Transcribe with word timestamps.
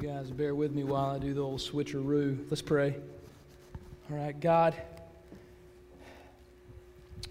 you 0.00 0.08
guys 0.08 0.30
bear 0.30 0.54
with 0.54 0.72
me 0.72 0.84
while 0.84 1.16
I 1.16 1.18
do 1.18 1.34
the 1.34 1.40
old 1.40 1.58
switcheroo. 1.58 2.38
Let's 2.50 2.62
pray. 2.62 2.94
All 4.08 4.16
right, 4.16 4.38
God, 4.38 4.76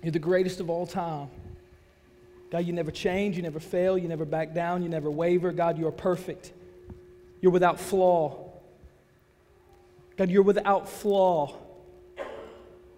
you're 0.04 0.12
the 0.12 0.20
greatest 0.20 0.60
of 0.60 0.70
all 0.70 0.86
time. 0.86 1.30
God, 2.52 2.66
you 2.66 2.74
never 2.74 2.92
change, 2.92 3.38
you 3.38 3.42
never 3.42 3.62
fail, 3.62 3.98
you 3.98 4.10
never 4.10 4.26
back 4.26 4.54
down, 4.54 4.84
you 4.84 4.90
never 4.90 5.10
waver. 5.10 5.54
God, 5.54 5.78
you 5.78 5.88
are 5.88 5.94
perfect. 5.94 6.52
You're 7.42 7.54
without 7.54 7.80
flaw. 7.80 8.50
God, 10.18 10.30
you're 10.30 10.44
without 10.44 10.90
flaw. 10.90 11.56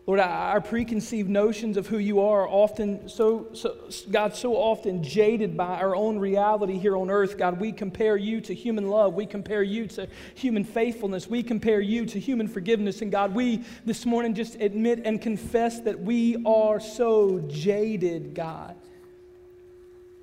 Lord, 0.09 0.21
our 0.21 0.59
preconceived 0.59 1.29
notions 1.29 1.77
of 1.77 1.85
who 1.85 1.99
you 1.99 2.19
are 2.19 2.41
are 2.41 2.49
often 2.49 3.07
so, 3.07 3.49
so, 3.53 3.77
God, 4.09 4.33
so 4.33 4.55
often 4.55 5.03
jaded 5.03 5.55
by 5.55 5.79
our 5.79 5.95
own 5.95 6.17
reality 6.17 6.79
here 6.79 6.97
on 6.97 7.11
earth. 7.11 7.37
God, 7.37 7.59
we 7.59 7.71
compare 7.71 8.17
you 8.17 8.41
to 8.41 8.55
human 8.55 8.89
love. 8.89 9.13
We 9.13 9.27
compare 9.27 9.61
you 9.61 9.85
to 9.89 10.07
human 10.33 10.63
faithfulness. 10.63 11.27
We 11.27 11.43
compare 11.43 11.79
you 11.79 12.07
to 12.07 12.19
human 12.19 12.47
forgiveness. 12.47 13.03
And 13.03 13.11
God, 13.11 13.35
we 13.35 13.63
this 13.85 14.03
morning 14.03 14.33
just 14.33 14.55
admit 14.55 15.01
and 15.05 15.21
confess 15.21 15.79
that 15.81 15.99
we 15.99 16.43
are 16.43 16.79
so 16.79 17.41
jaded, 17.47 18.33
God. 18.33 18.77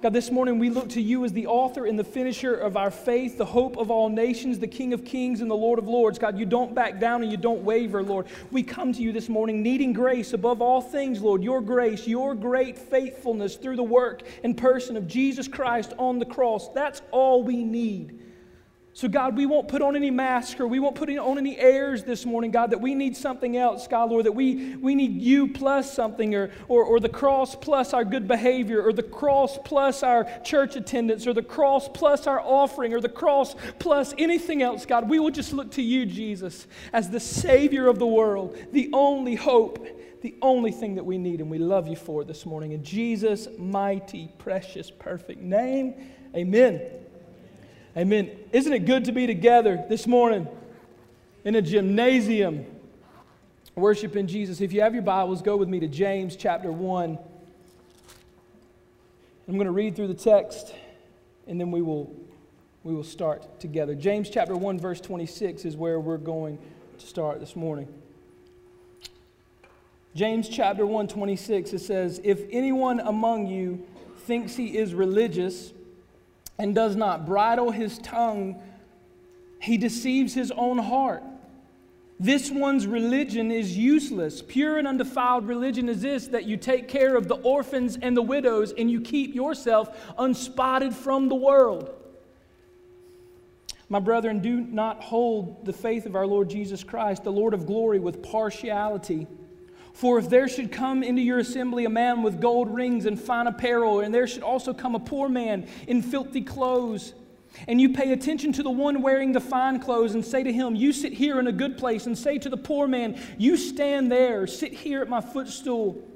God, 0.02 0.12
this 0.12 0.30
morning 0.30 0.58
we 0.58 0.68
look 0.68 0.90
to 0.90 1.00
you 1.00 1.24
as 1.24 1.32
the 1.32 1.46
author 1.46 1.86
and 1.86 1.98
the 1.98 2.04
finisher 2.04 2.54
of 2.54 2.76
our 2.76 2.90
faith, 2.90 3.38
the 3.38 3.46
hope 3.46 3.78
of 3.78 3.90
all 3.90 4.10
nations, 4.10 4.58
the 4.58 4.66
King 4.66 4.92
of 4.92 5.06
kings 5.06 5.40
and 5.40 5.50
the 5.50 5.56
Lord 5.56 5.78
of 5.78 5.88
lords. 5.88 6.18
God, 6.18 6.38
you 6.38 6.44
don't 6.44 6.74
back 6.74 7.00
down 7.00 7.22
and 7.22 7.30
you 7.30 7.38
don't 7.38 7.64
waver, 7.64 8.02
Lord. 8.02 8.26
We 8.50 8.62
come 8.62 8.92
to 8.92 9.00
you 9.00 9.10
this 9.10 9.30
morning 9.30 9.62
needing 9.62 9.94
grace 9.94 10.34
above 10.34 10.60
all 10.60 10.82
things, 10.82 11.22
Lord. 11.22 11.42
Your 11.42 11.62
grace, 11.62 12.06
your 12.06 12.34
great 12.34 12.76
faithfulness 12.76 13.56
through 13.56 13.76
the 13.76 13.82
work 13.82 14.22
and 14.44 14.54
person 14.54 14.98
of 14.98 15.06
Jesus 15.06 15.48
Christ 15.48 15.94
on 15.98 16.18
the 16.18 16.26
cross. 16.26 16.68
That's 16.74 17.00
all 17.10 17.42
we 17.42 17.64
need. 17.64 18.18
So, 18.96 19.08
God, 19.08 19.36
we 19.36 19.44
won't 19.44 19.68
put 19.68 19.82
on 19.82 19.94
any 19.94 20.10
mask 20.10 20.58
or 20.58 20.66
we 20.66 20.80
won't 20.80 20.96
put 20.96 21.10
on 21.10 21.36
any 21.36 21.58
airs 21.58 22.02
this 22.04 22.24
morning, 22.24 22.50
God, 22.50 22.70
that 22.70 22.80
we 22.80 22.94
need 22.94 23.14
something 23.14 23.54
else, 23.54 23.86
God, 23.86 24.08
Lord, 24.08 24.24
that 24.24 24.32
we, 24.32 24.74
we 24.76 24.94
need 24.94 25.20
you 25.20 25.48
plus 25.48 25.92
something 25.92 26.34
or, 26.34 26.50
or, 26.66 26.82
or 26.82 26.98
the 26.98 27.10
cross 27.10 27.54
plus 27.54 27.92
our 27.92 28.06
good 28.06 28.26
behavior 28.26 28.82
or 28.82 28.94
the 28.94 29.02
cross 29.02 29.58
plus 29.66 30.02
our 30.02 30.24
church 30.42 30.76
attendance 30.76 31.26
or 31.26 31.34
the 31.34 31.42
cross 31.42 31.90
plus 31.92 32.26
our 32.26 32.40
offering 32.40 32.94
or 32.94 33.02
the 33.02 33.10
cross 33.10 33.54
plus 33.78 34.14
anything 34.16 34.62
else, 34.62 34.86
God. 34.86 35.10
We 35.10 35.18
will 35.18 35.30
just 35.30 35.52
look 35.52 35.72
to 35.72 35.82
you, 35.82 36.06
Jesus, 36.06 36.66
as 36.94 37.10
the 37.10 37.20
Savior 37.20 37.88
of 37.88 37.98
the 37.98 38.06
world, 38.06 38.56
the 38.72 38.88
only 38.94 39.34
hope, 39.34 39.86
the 40.22 40.34
only 40.40 40.72
thing 40.72 40.94
that 40.94 41.04
we 41.04 41.18
need, 41.18 41.42
and 41.42 41.50
we 41.50 41.58
love 41.58 41.86
you 41.86 41.96
for 41.96 42.24
this 42.24 42.46
morning. 42.46 42.72
In 42.72 42.82
Jesus' 42.82 43.46
mighty, 43.58 44.32
precious, 44.38 44.90
perfect 44.90 45.42
name, 45.42 45.96
amen. 46.34 47.05
Amen. 47.96 48.30
Isn't 48.52 48.74
it 48.74 48.84
good 48.84 49.06
to 49.06 49.12
be 49.12 49.26
together 49.26 49.82
this 49.88 50.06
morning 50.06 50.46
in 51.46 51.54
a 51.54 51.62
gymnasium 51.62 52.66
worshiping 53.74 54.26
Jesus? 54.26 54.60
If 54.60 54.74
you 54.74 54.82
have 54.82 54.92
your 54.92 55.02
Bibles, 55.02 55.40
go 55.40 55.56
with 55.56 55.70
me 55.70 55.80
to 55.80 55.88
James 55.88 56.36
chapter 56.36 56.70
1. 56.70 57.18
I'm 59.48 59.54
going 59.54 59.64
to 59.64 59.70
read 59.70 59.96
through 59.96 60.08
the 60.08 60.14
text 60.14 60.74
and 61.46 61.58
then 61.58 61.70
we 61.70 61.80
will, 61.80 62.14
we 62.84 62.94
will 62.94 63.02
start 63.02 63.60
together. 63.60 63.94
James 63.94 64.28
chapter 64.28 64.54
1, 64.54 64.78
verse 64.78 65.00
26 65.00 65.64
is 65.64 65.74
where 65.74 65.98
we're 65.98 66.18
going 66.18 66.58
to 66.98 67.06
start 67.06 67.40
this 67.40 67.56
morning. 67.56 67.88
James 70.14 70.50
chapter 70.50 70.84
1, 70.84 71.08
26, 71.08 71.72
it 71.72 71.78
says, 71.78 72.20
If 72.22 72.42
anyone 72.50 73.00
among 73.00 73.46
you 73.46 73.86
thinks 74.18 74.54
he 74.54 74.76
is 74.76 74.92
religious, 74.92 75.72
and 76.58 76.74
does 76.74 76.96
not 76.96 77.26
bridle 77.26 77.70
his 77.70 77.98
tongue, 77.98 78.60
he 79.60 79.76
deceives 79.76 80.34
his 80.34 80.50
own 80.52 80.78
heart. 80.78 81.22
This 82.18 82.50
one's 82.50 82.86
religion 82.86 83.50
is 83.50 83.76
useless. 83.76 84.40
Pure 84.40 84.78
and 84.78 84.88
undefiled 84.88 85.46
religion 85.46 85.88
is 85.88 86.00
this 86.00 86.28
that 86.28 86.44
you 86.44 86.56
take 86.56 86.88
care 86.88 87.14
of 87.14 87.28
the 87.28 87.34
orphans 87.34 87.98
and 88.00 88.16
the 88.16 88.22
widows 88.22 88.72
and 88.72 88.90
you 88.90 89.02
keep 89.02 89.34
yourself 89.34 90.14
unspotted 90.16 90.94
from 90.94 91.28
the 91.28 91.34
world. 91.34 91.94
My 93.88 94.00
brethren, 94.00 94.40
do 94.40 94.60
not 94.60 95.02
hold 95.02 95.64
the 95.64 95.72
faith 95.72 96.06
of 96.06 96.16
our 96.16 96.26
Lord 96.26 96.48
Jesus 96.50 96.82
Christ, 96.82 97.22
the 97.22 97.30
Lord 97.30 97.54
of 97.54 97.66
glory, 97.66 98.00
with 98.00 98.22
partiality. 98.22 99.28
For 99.96 100.18
if 100.18 100.28
there 100.28 100.46
should 100.46 100.72
come 100.72 101.02
into 101.02 101.22
your 101.22 101.38
assembly 101.38 101.86
a 101.86 101.88
man 101.88 102.22
with 102.22 102.38
gold 102.38 102.68
rings 102.68 103.06
and 103.06 103.18
fine 103.18 103.46
apparel, 103.46 104.00
and 104.00 104.14
there 104.14 104.26
should 104.26 104.42
also 104.42 104.74
come 104.74 104.94
a 104.94 105.00
poor 105.00 105.26
man 105.26 105.66
in 105.88 106.02
filthy 106.02 106.42
clothes, 106.42 107.14
and 107.66 107.80
you 107.80 107.94
pay 107.94 108.12
attention 108.12 108.52
to 108.52 108.62
the 108.62 108.70
one 108.70 109.00
wearing 109.00 109.32
the 109.32 109.40
fine 109.40 109.80
clothes 109.80 110.12
and 110.12 110.22
say 110.22 110.42
to 110.42 110.52
him, 110.52 110.76
You 110.76 110.92
sit 110.92 111.14
here 111.14 111.40
in 111.40 111.46
a 111.46 111.52
good 111.52 111.78
place, 111.78 112.04
and 112.04 112.16
say 112.16 112.36
to 112.36 112.50
the 112.50 112.58
poor 112.58 112.86
man, 112.86 113.18
You 113.38 113.56
stand 113.56 114.12
there, 114.12 114.46
sit 114.46 114.74
here 114.74 115.00
at 115.00 115.08
my 115.08 115.22
footstool. 115.22 116.06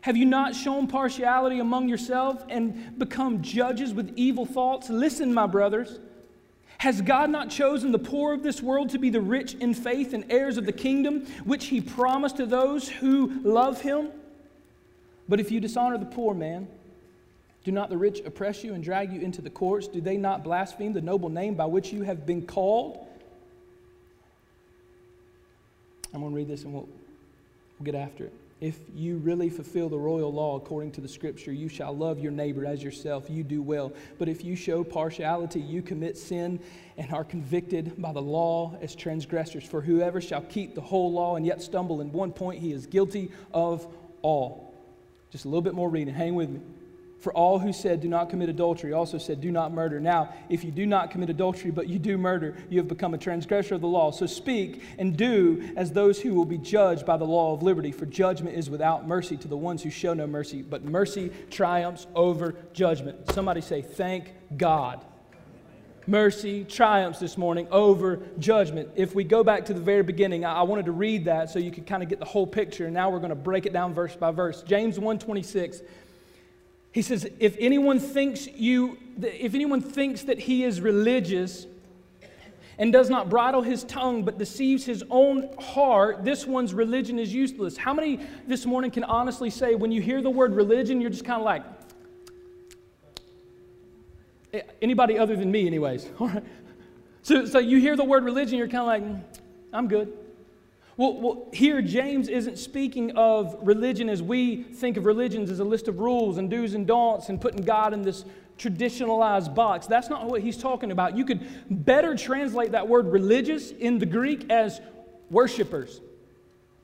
Have 0.00 0.16
you 0.16 0.24
not 0.24 0.54
shown 0.54 0.86
partiality 0.86 1.58
among 1.58 1.86
yourselves 1.86 2.42
and 2.48 2.98
become 2.98 3.42
judges 3.42 3.92
with 3.92 4.10
evil 4.16 4.46
thoughts? 4.46 4.88
Listen, 4.88 5.34
my 5.34 5.46
brothers. 5.46 6.00
Has 6.78 7.00
God 7.02 7.30
not 7.30 7.50
chosen 7.50 7.90
the 7.90 7.98
poor 7.98 8.32
of 8.32 8.44
this 8.44 8.62
world 8.62 8.90
to 8.90 8.98
be 8.98 9.10
the 9.10 9.20
rich 9.20 9.54
in 9.54 9.74
faith 9.74 10.14
and 10.14 10.24
heirs 10.30 10.56
of 10.56 10.64
the 10.64 10.72
kingdom, 10.72 11.26
which 11.44 11.66
he 11.66 11.80
promised 11.80 12.36
to 12.36 12.46
those 12.46 12.88
who 12.88 13.40
love 13.42 13.80
him? 13.80 14.10
But 15.28 15.40
if 15.40 15.50
you 15.50 15.60
dishonor 15.60 15.98
the 15.98 16.06
poor 16.06 16.34
man, 16.34 16.68
do 17.64 17.72
not 17.72 17.90
the 17.90 17.98
rich 17.98 18.20
oppress 18.24 18.62
you 18.62 18.74
and 18.74 18.82
drag 18.82 19.12
you 19.12 19.20
into 19.20 19.42
the 19.42 19.50
courts? 19.50 19.88
Do 19.88 20.00
they 20.00 20.16
not 20.16 20.44
blaspheme 20.44 20.92
the 20.92 21.00
noble 21.00 21.28
name 21.28 21.54
by 21.54 21.66
which 21.66 21.92
you 21.92 22.02
have 22.02 22.24
been 22.24 22.46
called? 22.46 23.06
I'm 26.14 26.20
going 26.20 26.32
to 26.32 26.36
read 26.36 26.48
this 26.48 26.62
and 26.62 26.72
we'll, 26.72 26.88
we'll 27.78 27.84
get 27.84 27.96
after 27.96 28.24
it. 28.24 28.32
If 28.60 28.76
you 28.92 29.18
really 29.18 29.50
fulfill 29.50 29.88
the 29.88 29.98
royal 29.98 30.32
law 30.32 30.56
according 30.56 30.92
to 30.92 31.00
the 31.00 31.08
scripture, 31.08 31.52
you 31.52 31.68
shall 31.68 31.96
love 31.96 32.18
your 32.18 32.32
neighbor 32.32 32.66
as 32.66 32.82
yourself, 32.82 33.30
you 33.30 33.44
do 33.44 33.62
well. 33.62 33.92
But 34.18 34.28
if 34.28 34.44
you 34.44 34.56
show 34.56 34.82
partiality, 34.82 35.60
you 35.60 35.80
commit 35.80 36.18
sin 36.18 36.58
and 36.96 37.12
are 37.12 37.22
convicted 37.22 38.00
by 38.02 38.12
the 38.12 38.22
law 38.22 38.76
as 38.82 38.96
transgressors. 38.96 39.62
For 39.62 39.80
whoever 39.80 40.20
shall 40.20 40.42
keep 40.42 40.74
the 40.74 40.80
whole 40.80 41.12
law 41.12 41.36
and 41.36 41.46
yet 41.46 41.62
stumble 41.62 42.00
in 42.00 42.10
one 42.10 42.32
point, 42.32 42.60
he 42.60 42.72
is 42.72 42.86
guilty 42.86 43.30
of 43.54 43.86
all. 44.22 44.74
Just 45.30 45.44
a 45.44 45.48
little 45.48 45.62
bit 45.62 45.74
more 45.74 45.88
reading. 45.88 46.14
Hang 46.14 46.34
with 46.34 46.50
me. 46.50 46.60
For 47.18 47.32
all 47.32 47.58
who 47.58 47.72
said, 47.72 48.00
Do 48.00 48.08
not 48.08 48.30
commit 48.30 48.48
adultery, 48.48 48.92
also 48.92 49.18
said, 49.18 49.40
Do 49.40 49.50
not 49.50 49.72
murder. 49.72 49.98
Now, 49.98 50.32
if 50.48 50.62
you 50.62 50.70
do 50.70 50.86
not 50.86 51.10
commit 51.10 51.30
adultery, 51.30 51.72
but 51.72 51.88
you 51.88 51.98
do 51.98 52.16
murder, 52.16 52.56
you 52.70 52.78
have 52.78 52.86
become 52.86 53.12
a 53.12 53.18
transgressor 53.18 53.74
of 53.74 53.80
the 53.80 53.88
law. 53.88 54.12
So 54.12 54.26
speak 54.26 54.82
and 54.98 55.16
do 55.16 55.72
as 55.76 55.90
those 55.90 56.20
who 56.20 56.34
will 56.34 56.44
be 56.44 56.58
judged 56.58 57.04
by 57.04 57.16
the 57.16 57.24
law 57.24 57.52
of 57.52 57.62
liberty. 57.62 57.90
For 57.90 58.06
judgment 58.06 58.56
is 58.56 58.70
without 58.70 59.08
mercy 59.08 59.36
to 59.38 59.48
the 59.48 59.56
ones 59.56 59.82
who 59.82 59.90
show 59.90 60.14
no 60.14 60.28
mercy, 60.28 60.62
but 60.62 60.84
mercy 60.84 61.32
triumphs 61.50 62.06
over 62.14 62.54
judgment. 62.72 63.32
Somebody 63.32 63.62
say, 63.62 63.82
Thank 63.82 64.32
God. 64.56 65.04
Mercy 66.06 66.64
triumphs 66.64 67.18
this 67.18 67.36
morning 67.36 67.66
over 67.70 68.20
judgment. 68.38 68.88
If 68.94 69.14
we 69.14 69.24
go 69.24 69.44
back 69.44 69.66
to 69.66 69.74
the 69.74 69.80
very 69.80 70.02
beginning, 70.02 70.44
I 70.44 70.62
wanted 70.62 70.86
to 70.86 70.92
read 70.92 71.26
that 71.26 71.50
so 71.50 71.58
you 71.58 71.70
could 71.70 71.86
kind 71.86 72.02
of 72.02 72.08
get 72.08 72.18
the 72.18 72.24
whole 72.24 72.46
picture. 72.46 72.86
And 72.86 72.94
now 72.94 73.10
we're 73.10 73.18
going 73.18 73.28
to 73.28 73.34
break 73.34 73.66
it 73.66 73.74
down 73.74 73.92
verse 73.92 74.16
by 74.16 74.30
verse. 74.30 74.62
James 74.62 74.98
126 74.98 75.82
he 76.92 77.02
says, 77.02 77.28
if 77.38 77.56
anyone 77.58 77.98
thinks 77.98 78.46
you, 78.46 78.98
if 79.20 79.54
anyone 79.54 79.80
thinks 79.80 80.22
that 80.22 80.38
he 80.38 80.64
is 80.64 80.80
religious 80.80 81.66
and 82.78 82.92
does 82.92 83.10
not 83.10 83.28
bridle 83.28 83.62
his 83.62 83.84
tongue 83.84 84.24
but 84.24 84.38
deceives 84.38 84.84
his 84.84 85.04
own 85.10 85.50
heart, 85.58 86.24
this 86.24 86.46
one's 86.46 86.72
religion 86.72 87.18
is 87.18 87.32
useless. 87.32 87.76
How 87.76 87.92
many 87.92 88.20
this 88.46 88.64
morning 88.64 88.90
can 88.90 89.04
honestly 89.04 89.50
say 89.50 89.74
when 89.74 89.92
you 89.92 90.00
hear 90.00 90.22
the 90.22 90.30
word 90.30 90.54
religion, 90.54 91.00
you're 91.00 91.10
just 91.10 91.24
kind 91.24 91.40
of 91.40 91.44
like, 91.44 91.62
eh, 94.54 94.62
anybody 94.80 95.18
other 95.18 95.36
than 95.36 95.50
me, 95.50 95.66
anyways? 95.66 96.08
All 96.18 96.28
right. 96.28 96.44
So, 97.22 97.44
so 97.44 97.58
you 97.58 97.78
hear 97.78 97.96
the 97.96 98.04
word 98.04 98.24
religion, 98.24 98.56
you're 98.56 98.68
kind 98.68 98.80
of 98.80 98.86
like, 98.86 99.02
mm, 99.02 99.40
I'm 99.72 99.88
good. 99.88 100.16
Well, 100.98 101.20
well, 101.20 101.46
here 101.52 101.80
James 101.80 102.28
isn't 102.28 102.58
speaking 102.58 103.12
of 103.12 103.56
religion 103.62 104.08
as 104.08 104.20
we 104.20 104.64
think 104.64 104.96
of 104.96 105.06
religions 105.06 105.48
as 105.48 105.60
a 105.60 105.64
list 105.64 105.86
of 105.86 106.00
rules 106.00 106.38
and 106.38 106.50
do's 106.50 106.74
and 106.74 106.88
don'ts 106.88 107.28
and 107.28 107.40
putting 107.40 107.62
God 107.62 107.94
in 107.94 108.02
this 108.02 108.24
traditionalized 108.58 109.54
box. 109.54 109.86
That's 109.86 110.10
not 110.10 110.26
what 110.26 110.42
he's 110.42 110.56
talking 110.56 110.90
about. 110.90 111.16
You 111.16 111.24
could 111.24 111.46
better 111.70 112.16
translate 112.16 112.72
that 112.72 112.88
word 112.88 113.06
religious 113.06 113.70
in 113.70 114.00
the 114.00 114.06
Greek 114.06 114.50
as 114.50 114.80
worshipers. 115.30 116.00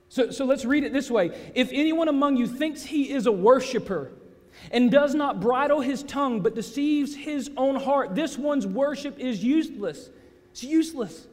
So, 0.08 0.30
so 0.30 0.44
let's 0.44 0.64
read 0.64 0.84
it 0.84 0.92
this 0.92 1.10
way 1.10 1.36
If 1.56 1.70
anyone 1.72 2.06
among 2.06 2.36
you 2.36 2.46
thinks 2.46 2.84
he 2.84 3.10
is 3.10 3.26
a 3.26 3.32
worshiper, 3.32 4.12
and 4.70 4.92
does 4.92 5.16
not 5.16 5.40
bridle 5.40 5.80
his 5.80 6.04
tongue 6.04 6.40
but 6.40 6.54
deceives 6.54 7.16
his 7.16 7.50
own 7.56 7.74
heart, 7.74 8.14
this 8.14 8.38
one's 8.38 8.64
worship 8.64 9.18
is 9.18 9.42
useless. 9.42 10.08
It's 10.52 10.62
useless. 10.62 11.26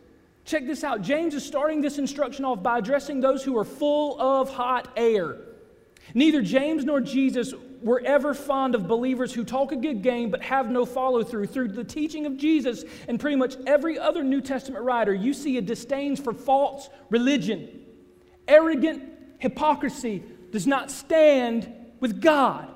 Check 0.46 0.66
this 0.66 0.84
out. 0.84 1.02
James 1.02 1.34
is 1.34 1.46
starting 1.46 1.82
this 1.82 1.98
instruction 1.98 2.46
off 2.46 2.64
by 2.64 2.80
addressing 2.80 3.22
those 3.22 3.44
who 3.44 3.58
are 3.58 3.64
full 3.64 4.20
of 4.20 4.50
hot 4.50 4.88
air. 4.98 5.38
Neither 6.14 6.42
James 6.42 6.84
nor 6.84 7.00
Jesus 7.00 7.54
we're 7.82 8.02
ever 8.02 8.34
fond 8.34 8.76
of 8.76 8.88
believers 8.88 9.34
who 9.34 9.44
talk 9.44 9.72
a 9.72 9.76
good 9.76 10.04
game 10.04 10.30
but 10.30 10.42
have 10.44 10.70
no 10.70 10.86
follow 10.86 11.24
through. 11.24 11.48
Through 11.48 11.70
the 11.70 11.84
teaching 11.84 12.26
of 12.26 12.38
Jesus 12.38 12.84
and 13.08 13.20
pretty 13.20 13.36
much 13.36 13.56
every 13.66 13.98
other 13.98 14.24
New 14.24 14.42
Testament 14.42 14.84
writer, 14.84 15.14
you 15.14 15.34
see 15.34 15.58
a 15.58 15.62
disdain 15.62 16.16
for 16.16 16.34
false 16.34 16.90
religion. 17.10 17.82
Arrogant 18.48 19.04
hypocrisy 19.40 20.24
does 20.52 20.68
not 20.68 20.92
stand 20.92 21.74
with 22.00 22.22
God. 22.22 22.71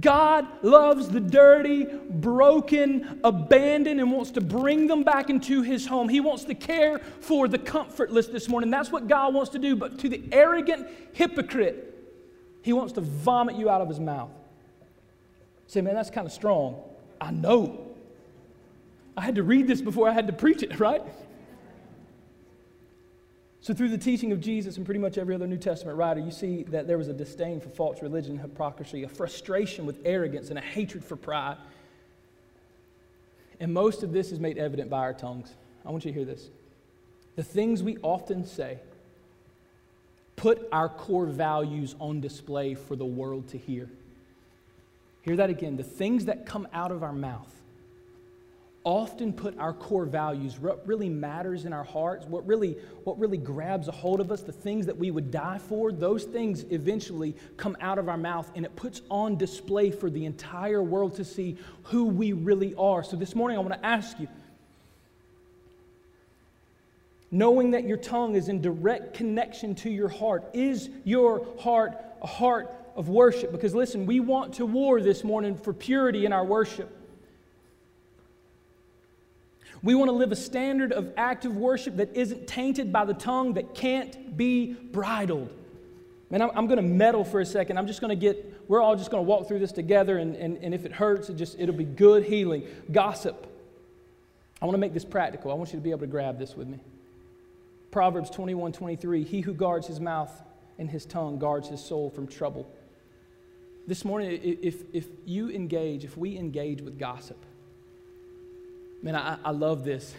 God 0.00 0.46
loves 0.62 1.08
the 1.08 1.20
dirty, 1.20 1.84
broken, 1.84 3.20
abandoned, 3.24 4.00
and 4.00 4.12
wants 4.12 4.32
to 4.32 4.42
bring 4.42 4.86
them 4.86 5.02
back 5.02 5.30
into 5.30 5.62
His 5.62 5.86
home. 5.86 6.10
He 6.10 6.20
wants 6.20 6.44
to 6.44 6.54
care 6.54 6.98
for 6.98 7.48
the 7.48 7.58
comfortless 7.58 8.26
this 8.26 8.48
morning. 8.50 8.70
That's 8.70 8.92
what 8.92 9.08
God 9.08 9.32
wants 9.32 9.50
to 9.52 9.58
do. 9.58 9.76
But 9.76 9.98
to 10.00 10.10
the 10.10 10.22
arrogant 10.30 10.88
hypocrite, 11.12 11.94
He 12.62 12.74
wants 12.74 12.92
to 12.94 13.00
vomit 13.00 13.56
you 13.56 13.70
out 13.70 13.80
of 13.80 13.88
His 13.88 13.98
mouth. 13.98 14.30
Say, 15.68 15.80
man, 15.80 15.94
that's 15.94 16.10
kind 16.10 16.26
of 16.26 16.32
strong. 16.32 16.82
I 17.18 17.30
know. 17.30 17.86
I 19.16 19.22
had 19.22 19.36
to 19.36 19.42
read 19.42 19.66
this 19.66 19.80
before 19.80 20.08
I 20.08 20.12
had 20.12 20.26
to 20.26 20.32
preach 20.34 20.62
it, 20.62 20.78
right? 20.80 21.02
So, 23.68 23.74
through 23.74 23.90
the 23.90 23.98
teaching 23.98 24.32
of 24.32 24.40
Jesus 24.40 24.78
and 24.78 24.86
pretty 24.86 24.98
much 24.98 25.18
every 25.18 25.34
other 25.34 25.46
New 25.46 25.58
Testament 25.58 25.98
writer, 25.98 26.20
you 26.20 26.30
see 26.30 26.62
that 26.68 26.86
there 26.86 26.96
was 26.96 27.08
a 27.08 27.12
disdain 27.12 27.60
for 27.60 27.68
false 27.68 28.00
religion, 28.00 28.38
hypocrisy, 28.38 29.02
a 29.02 29.08
frustration 29.10 29.84
with 29.84 29.98
arrogance, 30.06 30.48
and 30.48 30.58
a 30.58 30.62
hatred 30.62 31.04
for 31.04 31.16
pride. 31.16 31.58
And 33.60 33.74
most 33.74 34.02
of 34.02 34.10
this 34.10 34.32
is 34.32 34.40
made 34.40 34.56
evident 34.56 34.88
by 34.88 35.00
our 35.00 35.12
tongues. 35.12 35.52
I 35.84 35.90
want 35.90 36.06
you 36.06 36.12
to 36.12 36.16
hear 36.16 36.24
this. 36.24 36.48
The 37.36 37.42
things 37.42 37.82
we 37.82 37.98
often 37.98 38.46
say 38.46 38.78
put 40.34 40.66
our 40.72 40.88
core 40.88 41.26
values 41.26 41.94
on 41.98 42.22
display 42.22 42.72
for 42.72 42.96
the 42.96 43.04
world 43.04 43.48
to 43.48 43.58
hear. 43.58 43.90
Hear 45.20 45.36
that 45.36 45.50
again. 45.50 45.76
The 45.76 45.82
things 45.82 46.24
that 46.24 46.46
come 46.46 46.66
out 46.72 46.90
of 46.90 47.02
our 47.02 47.12
mouth 47.12 47.52
often 48.88 49.34
put 49.34 49.54
our 49.58 49.74
core 49.74 50.06
values, 50.06 50.58
what 50.58 50.82
really 50.88 51.10
matters 51.10 51.66
in 51.66 51.74
our 51.74 51.84
hearts, 51.84 52.24
what 52.24 52.46
really, 52.46 52.74
what 53.04 53.18
really 53.18 53.36
grabs 53.36 53.86
a 53.86 53.92
hold 53.92 54.18
of 54.18 54.32
us, 54.32 54.40
the 54.40 54.50
things 54.50 54.86
that 54.86 54.96
we 54.96 55.10
would 55.10 55.30
die 55.30 55.58
for, 55.58 55.92
those 55.92 56.24
things 56.24 56.64
eventually 56.70 57.36
come 57.58 57.76
out 57.82 57.98
of 57.98 58.08
our 58.08 58.16
mouth 58.16 58.50
and 58.54 58.64
it 58.64 58.74
puts 58.76 59.02
on 59.10 59.36
display 59.36 59.90
for 59.90 60.08
the 60.08 60.24
entire 60.24 60.82
world 60.82 61.14
to 61.14 61.22
see 61.22 61.58
who 61.82 62.06
we 62.06 62.32
really 62.32 62.74
are. 62.76 63.04
So 63.04 63.14
this 63.14 63.34
morning 63.34 63.58
I 63.58 63.60
want 63.60 63.74
to 63.74 63.86
ask 63.86 64.18
you, 64.18 64.26
knowing 67.30 67.72
that 67.72 67.84
your 67.84 67.98
tongue 67.98 68.36
is 68.36 68.48
in 68.48 68.62
direct 68.62 69.12
connection 69.12 69.74
to 69.74 69.90
your 69.90 70.08
heart, 70.08 70.48
is 70.54 70.88
your 71.04 71.46
heart 71.60 71.92
a 72.22 72.26
heart 72.26 72.72
of 72.96 73.10
worship? 73.10 73.52
Because 73.52 73.74
listen, 73.74 74.06
we 74.06 74.18
want 74.18 74.54
to 74.54 74.64
war 74.64 75.02
this 75.02 75.24
morning 75.24 75.56
for 75.58 75.74
purity 75.74 76.24
in 76.24 76.32
our 76.32 76.46
worship. 76.46 76.97
We 79.82 79.94
want 79.94 80.08
to 80.08 80.12
live 80.12 80.32
a 80.32 80.36
standard 80.36 80.92
of 80.92 81.12
active 81.16 81.56
worship 81.56 81.96
that 81.96 82.16
isn't 82.16 82.46
tainted 82.46 82.92
by 82.92 83.04
the 83.04 83.14
tongue, 83.14 83.54
that 83.54 83.74
can't 83.74 84.36
be 84.36 84.72
bridled. 84.72 85.50
Man, 86.30 86.42
I'm, 86.42 86.50
I'm 86.54 86.66
going 86.66 86.78
to 86.78 86.82
meddle 86.82 87.24
for 87.24 87.40
a 87.40 87.46
second. 87.46 87.78
I'm 87.78 87.86
just 87.86 88.00
going 88.00 88.10
to 88.10 88.20
get, 88.20 88.62
we're 88.68 88.82
all 88.82 88.96
just 88.96 89.10
going 89.10 89.24
to 89.24 89.28
walk 89.28 89.48
through 89.48 89.60
this 89.60 89.72
together, 89.72 90.18
and, 90.18 90.36
and, 90.36 90.58
and 90.58 90.74
if 90.74 90.84
it 90.84 90.92
hurts, 90.92 91.30
it 91.30 91.36
just, 91.36 91.58
it'll 91.58 91.74
be 91.74 91.84
good 91.84 92.24
healing. 92.24 92.66
Gossip. 92.90 93.46
I 94.60 94.66
want 94.66 94.74
to 94.74 94.80
make 94.80 94.92
this 94.92 95.04
practical. 95.04 95.50
I 95.50 95.54
want 95.54 95.72
you 95.72 95.78
to 95.78 95.82
be 95.82 95.90
able 95.90 96.00
to 96.00 96.06
grab 96.06 96.38
this 96.38 96.56
with 96.56 96.66
me. 96.68 96.80
Proverbs 97.90 98.28
21 98.30 98.72
23 98.72 99.24
He 99.24 99.40
who 99.40 99.54
guards 99.54 99.86
his 99.86 100.00
mouth 100.00 100.30
and 100.78 100.90
his 100.90 101.06
tongue 101.06 101.38
guards 101.38 101.68
his 101.68 101.82
soul 101.82 102.10
from 102.10 102.26
trouble. 102.26 102.68
This 103.86 104.04
morning, 104.04 104.38
if, 104.42 104.82
if 104.92 105.06
you 105.24 105.50
engage, 105.50 106.04
if 106.04 106.16
we 106.16 106.36
engage 106.36 106.82
with 106.82 106.98
gossip, 106.98 107.42
Man, 109.02 109.14
I, 109.14 109.38
I 109.44 109.50
love 109.50 109.84
this. 109.84 110.14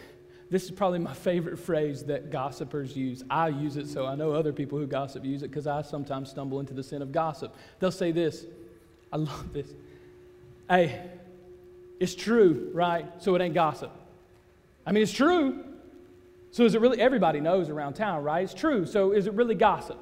This 0.49 0.63
is 0.63 0.71
probably 0.71 0.99
my 0.99 1.13
favorite 1.13 1.59
phrase 1.59 2.03
that 2.05 2.31
gossipers 2.31 2.95
use. 2.95 3.23
I 3.29 3.49
use 3.49 3.77
it, 3.77 3.87
so 3.87 4.05
I 4.05 4.15
know 4.15 4.31
other 4.31 4.51
people 4.51 4.79
who 4.79 4.87
gossip 4.87 5.23
use 5.23 5.43
it 5.43 5.49
because 5.49 5.67
I 5.67 5.83
sometimes 5.83 6.29
stumble 6.29 6.59
into 6.59 6.73
the 6.73 6.81
sin 6.81 7.01
of 7.01 7.11
gossip. 7.11 7.55
They'll 7.79 7.91
say 7.91 8.11
this 8.11 8.45
I 9.11 9.17
love 9.17 9.53
this. 9.53 9.67
Hey, 10.69 11.01
it's 11.99 12.15
true, 12.15 12.71
right? 12.73 13.05
So 13.21 13.35
it 13.35 13.41
ain't 13.41 13.53
gossip. 13.53 13.91
I 14.85 14.91
mean, 14.91 15.03
it's 15.03 15.11
true. 15.11 15.65
So 16.51 16.63
is 16.63 16.73
it 16.73 16.81
really, 16.81 16.99
everybody 16.99 17.39
knows 17.39 17.69
around 17.69 17.93
town, 17.93 18.23
right? 18.23 18.43
It's 18.43 18.53
true. 18.53 18.85
So 18.85 19.11
is 19.11 19.27
it 19.27 19.33
really 19.33 19.55
gossip? 19.55 19.99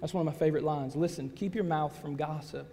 That's 0.00 0.14
one 0.14 0.26
of 0.26 0.32
my 0.32 0.38
favorite 0.38 0.64
lines. 0.64 0.96
Listen, 0.96 1.30
keep 1.30 1.54
your 1.54 1.64
mouth 1.64 1.96
from 2.00 2.16
gossip. 2.16 2.66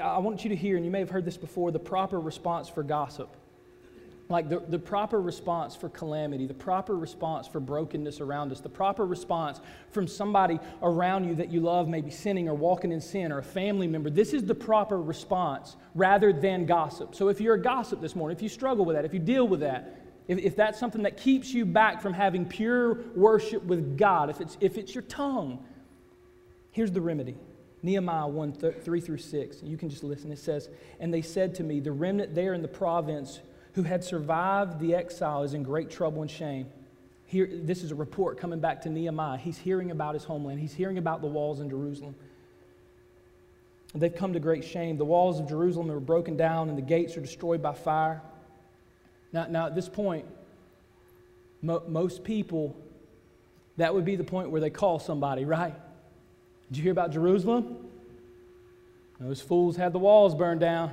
I 0.00 0.18
want 0.18 0.44
you 0.44 0.50
to 0.50 0.56
hear, 0.56 0.76
and 0.76 0.84
you 0.84 0.92
may 0.92 1.00
have 1.00 1.10
heard 1.10 1.24
this 1.24 1.36
before, 1.36 1.72
the 1.72 1.80
proper 1.80 2.20
response 2.20 2.68
for 2.68 2.84
gossip 2.84 3.34
like 4.34 4.48
the, 4.48 4.58
the 4.68 4.78
proper 4.78 5.20
response 5.20 5.76
for 5.76 5.88
calamity, 5.88 6.44
the 6.44 6.52
proper 6.52 6.96
response 6.96 7.46
for 7.46 7.60
brokenness 7.60 8.20
around 8.20 8.50
us, 8.50 8.60
the 8.60 8.68
proper 8.68 9.06
response 9.06 9.60
from 9.92 10.08
somebody 10.08 10.58
around 10.82 11.24
you 11.24 11.36
that 11.36 11.52
you 11.52 11.60
love, 11.60 11.86
maybe 11.86 12.10
sinning 12.10 12.48
or 12.48 12.54
walking 12.54 12.90
in 12.90 13.00
sin, 13.00 13.30
or 13.30 13.38
a 13.38 13.42
family 13.44 13.86
member. 13.86 14.10
This 14.10 14.32
is 14.32 14.44
the 14.44 14.54
proper 14.54 15.00
response 15.00 15.76
rather 15.94 16.32
than 16.32 16.66
gossip. 16.66 17.14
So 17.14 17.28
if 17.28 17.40
you're 17.40 17.54
a 17.54 17.62
gossip 17.62 18.00
this 18.00 18.16
morning, 18.16 18.36
if 18.36 18.42
you 18.42 18.48
struggle 18.48 18.84
with 18.84 18.96
that, 18.96 19.04
if 19.04 19.14
you 19.14 19.20
deal 19.20 19.46
with 19.46 19.60
that, 19.60 20.00
if, 20.26 20.38
if 20.38 20.56
that's 20.56 20.80
something 20.80 21.04
that 21.04 21.16
keeps 21.16 21.54
you 21.54 21.64
back 21.64 22.02
from 22.02 22.12
having 22.12 22.44
pure 22.44 23.04
worship 23.14 23.62
with 23.62 23.96
God, 23.96 24.30
if 24.30 24.40
it's, 24.40 24.56
if 24.60 24.76
it's 24.76 24.96
your 24.96 25.02
tongue, 25.02 25.64
here's 26.72 26.90
the 26.90 27.00
remedy. 27.00 27.36
Nehemiah 27.84 28.26
1 28.26 28.54
3 28.82 29.00
through 29.00 29.18
6. 29.18 29.62
You 29.62 29.76
can 29.76 29.90
just 29.90 30.02
listen. 30.02 30.32
It 30.32 30.40
says, 30.40 30.70
And 30.98 31.14
they 31.14 31.22
said 31.22 31.54
to 31.56 31.62
me, 31.62 31.78
The 31.78 31.92
remnant 31.92 32.34
there 32.34 32.54
in 32.54 32.62
the 32.62 32.68
province 32.68 33.40
who 33.74 33.82
had 33.82 34.04
survived 34.04 34.78
the 34.78 34.94
exile 34.94 35.42
is 35.42 35.54
in 35.54 35.62
great 35.62 35.90
trouble 35.90 36.22
and 36.22 36.30
shame. 36.30 36.66
Here, 37.26 37.48
this 37.50 37.82
is 37.82 37.90
a 37.90 37.94
report 37.94 38.38
coming 38.38 38.60
back 38.60 38.82
to 38.82 38.88
Nehemiah. 38.88 39.36
He's 39.36 39.58
hearing 39.58 39.90
about 39.90 40.14
his 40.14 40.24
homeland, 40.24 40.60
he's 40.60 40.74
hearing 40.74 40.98
about 40.98 41.20
the 41.20 41.26
walls 41.26 41.60
in 41.60 41.68
Jerusalem. 41.68 42.14
And 43.92 44.02
they've 44.02 44.14
come 44.14 44.32
to 44.32 44.40
great 44.40 44.64
shame. 44.64 44.96
The 44.96 45.04
walls 45.04 45.38
of 45.38 45.48
Jerusalem 45.48 45.90
are 45.90 46.00
broken 46.00 46.36
down 46.36 46.68
and 46.68 46.76
the 46.76 46.82
gates 46.82 47.16
are 47.16 47.20
destroyed 47.20 47.62
by 47.62 47.74
fire. 47.74 48.22
Now, 49.32 49.46
now 49.46 49.66
at 49.66 49.76
this 49.76 49.88
point, 49.88 50.26
mo- 51.62 51.84
most 51.86 52.24
people, 52.24 52.76
that 53.76 53.94
would 53.94 54.04
be 54.04 54.16
the 54.16 54.24
point 54.24 54.50
where 54.50 54.60
they 54.60 54.70
call 54.70 54.98
somebody, 54.98 55.44
right? 55.44 55.74
Did 56.68 56.78
you 56.78 56.82
hear 56.82 56.92
about 56.92 57.12
Jerusalem? 57.12 57.88
Those 59.20 59.40
fools 59.40 59.76
had 59.76 59.92
the 59.92 60.00
walls 60.00 60.34
burned 60.34 60.60
down. 60.60 60.92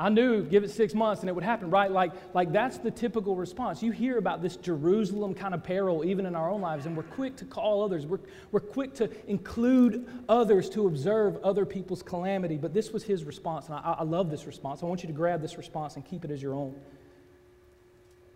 I 0.00 0.08
knew, 0.08 0.42
give 0.42 0.64
it 0.64 0.70
six 0.70 0.94
months 0.94 1.20
and 1.20 1.28
it 1.28 1.34
would 1.34 1.44
happen, 1.44 1.68
right? 1.68 1.90
Like, 1.90 2.12
like 2.32 2.52
that's 2.52 2.78
the 2.78 2.90
typical 2.90 3.36
response. 3.36 3.82
You 3.82 3.92
hear 3.92 4.16
about 4.16 4.40
this 4.40 4.56
Jerusalem 4.56 5.34
kind 5.34 5.52
of 5.52 5.62
peril 5.62 6.06
even 6.06 6.24
in 6.24 6.34
our 6.34 6.48
own 6.48 6.62
lives, 6.62 6.86
and 6.86 6.96
we're 6.96 7.02
quick 7.02 7.36
to 7.36 7.44
call 7.44 7.84
others. 7.84 8.06
We're, 8.06 8.20
we're 8.50 8.60
quick 8.60 8.94
to 8.94 9.10
include 9.28 10.08
others 10.26 10.70
to 10.70 10.86
observe 10.86 11.36
other 11.44 11.66
people's 11.66 12.02
calamity. 12.02 12.56
But 12.56 12.72
this 12.72 12.92
was 12.92 13.04
his 13.04 13.24
response, 13.24 13.66
and 13.66 13.74
I, 13.74 13.96
I 13.98 14.04
love 14.04 14.30
this 14.30 14.46
response. 14.46 14.82
I 14.82 14.86
want 14.86 15.02
you 15.02 15.06
to 15.08 15.12
grab 15.12 15.42
this 15.42 15.58
response 15.58 15.96
and 15.96 16.04
keep 16.04 16.24
it 16.24 16.30
as 16.30 16.40
your 16.40 16.54
own. 16.54 16.74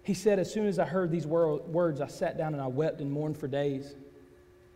He 0.02 0.12
said, 0.12 0.38
As 0.38 0.52
soon 0.52 0.66
as 0.66 0.78
I 0.78 0.84
heard 0.84 1.10
these 1.10 1.26
words, 1.26 2.02
I 2.02 2.08
sat 2.08 2.36
down 2.36 2.52
and 2.52 2.62
I 2.62 2.66
wept 2.66 3.00
and 3.00 3.10
mourned 3.10 3.38
for 3.38 3.48
days, 3.48 3.94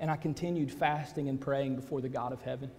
and 0.01 0.11
I 0.11 0.17
continued 0.17 0.73
fasting 0.73 1.29
and 1.29 1.39
praying 1.39 1.77
before 1.77 2.01
the 2.01 2.09
God 2.09 2.33
of 2.33 2.41
heaven. 2.41 2.71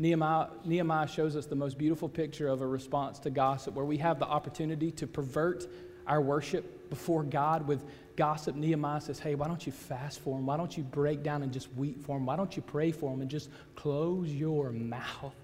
Nehemiah, 0.00 0.46
Nehemiah 0.64 1.06
shows 1.06 1.36
us 1.36 1.44
the 1.44 1.54
most 1.54 1.76
beautiful 1.76 2.08
picture 2.08 2.48
of 2.48 2.62
a 2.62 2.66
response 2.66 3.18
to 3.18 3.30
gossip, 3.30 3.74
where 3.74 3.84
we 3.84 3.98
have 3.98 4.18
the 4.18 4.24
opportunity 4.24 4.90
to 4.92 5.06
pervert 5.06 5.66
our 6.06 6.22
worship 6.22 6.88
before 6.88 7.22
God 7.22 7.68
with 7.68 7.84
gossip. 8.16 8.56
Nehemiah 8.56 9.02
says, 9.02 9.18
Hey, 9.18 9.34
why 9.34 9.46
don't 9.46 9.66
you 9.66 9.72
fast 9.72 10.20
for 10.20 10.38
him? 10.38 10.46
Why 10.46 10.56
don't 10.56 10.74
you 10.74 10.84
break 10.84 11.22
down 11.22 11.42
and 11.42 11.52
just 11.52 11.70
weep 11.74 12.02
for 12.02 12.16
him? 12.16 12.24
Why 12.24 12.36
don't 12.36 12.56
you 12.56 12.62
pray 12.62 12.92
for 12.92 13.12
him 13.12 13.20
and 13.20 13.30
just 13.30 13.50
close 13.76 14.32
your 14.32 14.70
mouth? 14.70 15.34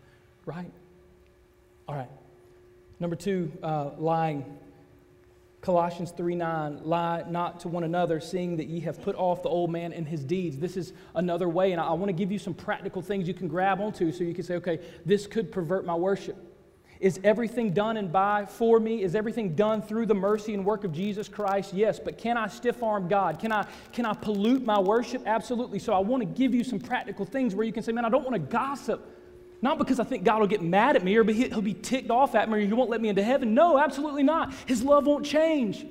Right? 0.47 0.73
All 1.87 1.95
right. 1.95 2.11
Number 2.99 3.15
two, 3.15 3.53
uh, 3.63 3.91
lying. 3.99 4.59
Colossians 5.67 6.13
3 6.13 6.37
9, 6.37 6.83
lie 6.85 7.25
not 7.29 7.59
to 7.59 7.67
one 7.67 7.83
another, 7.83 8.21
seeing 8.21 8.57
that 8.57 8.69
ye 8.69 8.79
have 8.79 9.03
put 9.03 9.17
off 9.17 9.43
the 9.43 9.49
old 9.49 9.69
man 9.69 9.93
and 9.93 10.07
his 10.07 10.23
deeds. 10.23 10.59
This 10.59 10.77
is 10.77 10.93
another 11.17 11.49
way, 11.49 11.73
and 11.73 11.81
I, 11.81 11.89
I 11.89 11.93
want 11.95 12.07
to 12.09 12.13
give 12.13 12.31
you 12.31 12.39
some 12.39 12.55
practical 12.55 13.03
things 13.03 13.27
you 13.27 13.35
can 13.35 13.49
grab 13.49 13.81
onto 13.81 14.13
so 14.13 14.23
you 14.23 14.33
can 14.33 14.45
say, 14.45 14.55
okay, 14.55 14.79
this 15.05 15.27
could 15.27 15.51
pervert 15.51 15.85
my 15.85 15.97
worship. 15.97 16.37
Is 17.01 17.19
everything 17.25 17.73
done 17.73 17.97
and 17.97 18.13
by 18.13 18.47
for 18.47 18.79
me? 18.79 19.03
Is 19.03 19.17
everything 19.17 19.57
done 19.57 19.83
through 19.83 20.07
the 20.07 20.15
mercy 20.15 20.55
and 20.55 20.65
work 20.65 20.85
of 20.85 20.93
Jesus 20.93 21.29
Christ? 21.29 21.75
Yes, 21.75 21.99
but 21.99 22.17
can 22.17 22.37
I 22.37 22.47
stiff 22.47 22.81
arm 22.85 23.09
God? 23.09 23.41
Can 23.41 23.51
I, 23.51 23.67
can 23.93 24.07
I 24.07 24.15
pollute 24.15 24.65
my 24.65 24.79
worship? 24.79 25.25
Absolutely. 25.27 25.81
So 25.81 25.93
I 25.93 25.99
want 25.99 26.21
to 26.21 26.27
give 26.27 26.55
you 26.55 26.63
some 26.63 26.79
practical 26.79 27.25
things 27.25 27.57
where 27.57 27.67
you 27.67 27.73
can 27.73 27.83
say, 27.83 27.91
man, 27.91 28.05
I 28.05 28.09
don't 28.09 28.23
want 28.23 28.35
to 28.35 28.39
gossip 28.39 29.16
not 29.63 29.79
because 29.79 29.99
I 29.99 30.05
think 30.05 30.25
God 30.25 30.41
will 30.41 30.47
get 30.47 30.63
mad 30.63 30.97
at 30.97 31.05
me 31.05 31.17
or 31.17 31.25
he'll 31.25 31.61
be 31.61 31.75
ticked 31.75 32.11
off 32.11 32.35
at 32.35 32.49
me 32.49 32.59
or 32.59 32.61
he 32.61 32.73
won't 32.73 32.91
let 32.91 33.01
me 33.01 33.09
into 33.09 33.23
heaven. 33.23 33.55
No, 33.55 33.79
absolutely 33.79 34.23
not. 34.23 34.53
His 34.67 34.83
love 34.83 35.07
won't 35.07 35.25
change. 35.25 35.87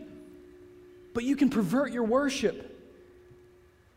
But 1.13 1.24
you 1.24 1.36
can 1.36 1.50
pervert 1.50 1.91
your 1.91 2.03
worship. 2.03 2.72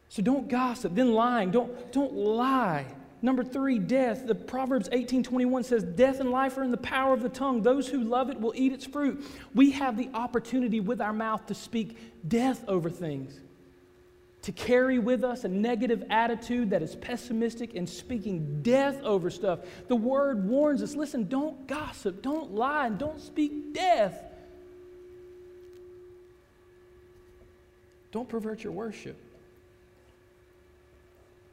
So 0.09 0.23
don't 0.23 0.49
gossip. 0.49 0.95
Then 0.95 1.13
lying. 1.13 1.51
Don't, 1.51 1.93
don't 1.93 2.15
lie 2.15 2.87
Number 3.21 3.43
three, 3.43 3.79
death. 3.79 4.27
The 4.27 4.35
Proverbs 4.35 4.89
18:21 4.93 5.65
says, 5.65 5.83
"Death 5.83 6.21
and 6.21 6.31
life 6.31 6.57
are 6.57 6.63
in 6.63 6.71
the 6.71 6.77
power 6.77 7.13
of 7.13 7.23
the 7.23 7.29
tongue. 7.29 7.63
Those 7.63 7.89
who 7.89 8.05
love 8.05 8.31
it 8.31 8.41
will 8.41 8.53
eat 8.55 8.73
its 8.73 8.87
fruit." 8.87 9.25
We 9.55 9.73
have 9.73 9.97
the 9.97 10.09
opportunity 10.15 10.79
with 10.79 11.01
our 11.01 11.13
mouth 11.13 11.47
to 11.47 11.55
speak 11.55 11.97
death 12.27 12.65
over 12.69 12.89
things, 12.89 13.41
to 14.43 14.53
carry 14.53 14.99
with 14.99 15.25
us 15.25 15.45
a 15.45 15.49
negative 15.49 16.05
attitude 16.11 16.71
that 16.71 16.83
is 16.83 16.95
pessimistic 16.95 17.75
and 17.75 17.89
speaking 17.89 18.63
death 18.63 19.03
over 19.03 19.31
stuff. 19.31 19.61
The 19.89 19.97
word 19.97 20.49
warns 20.49 20.83
us: 20.83 20.95
listen, 20.95 21.29
don't 21.29 21.67
gossip, 21.67 22.23
don't 22.23 22.53
lie, 22.53 22.87
and 22.87 22.99
don't 22.99 23.21
speak 23.21 23.75
death. 23.75 24.25
Don't 28.11 28.29
pervert 28.29 28.65
your 28.65 28.73
worship. 28.73 29.17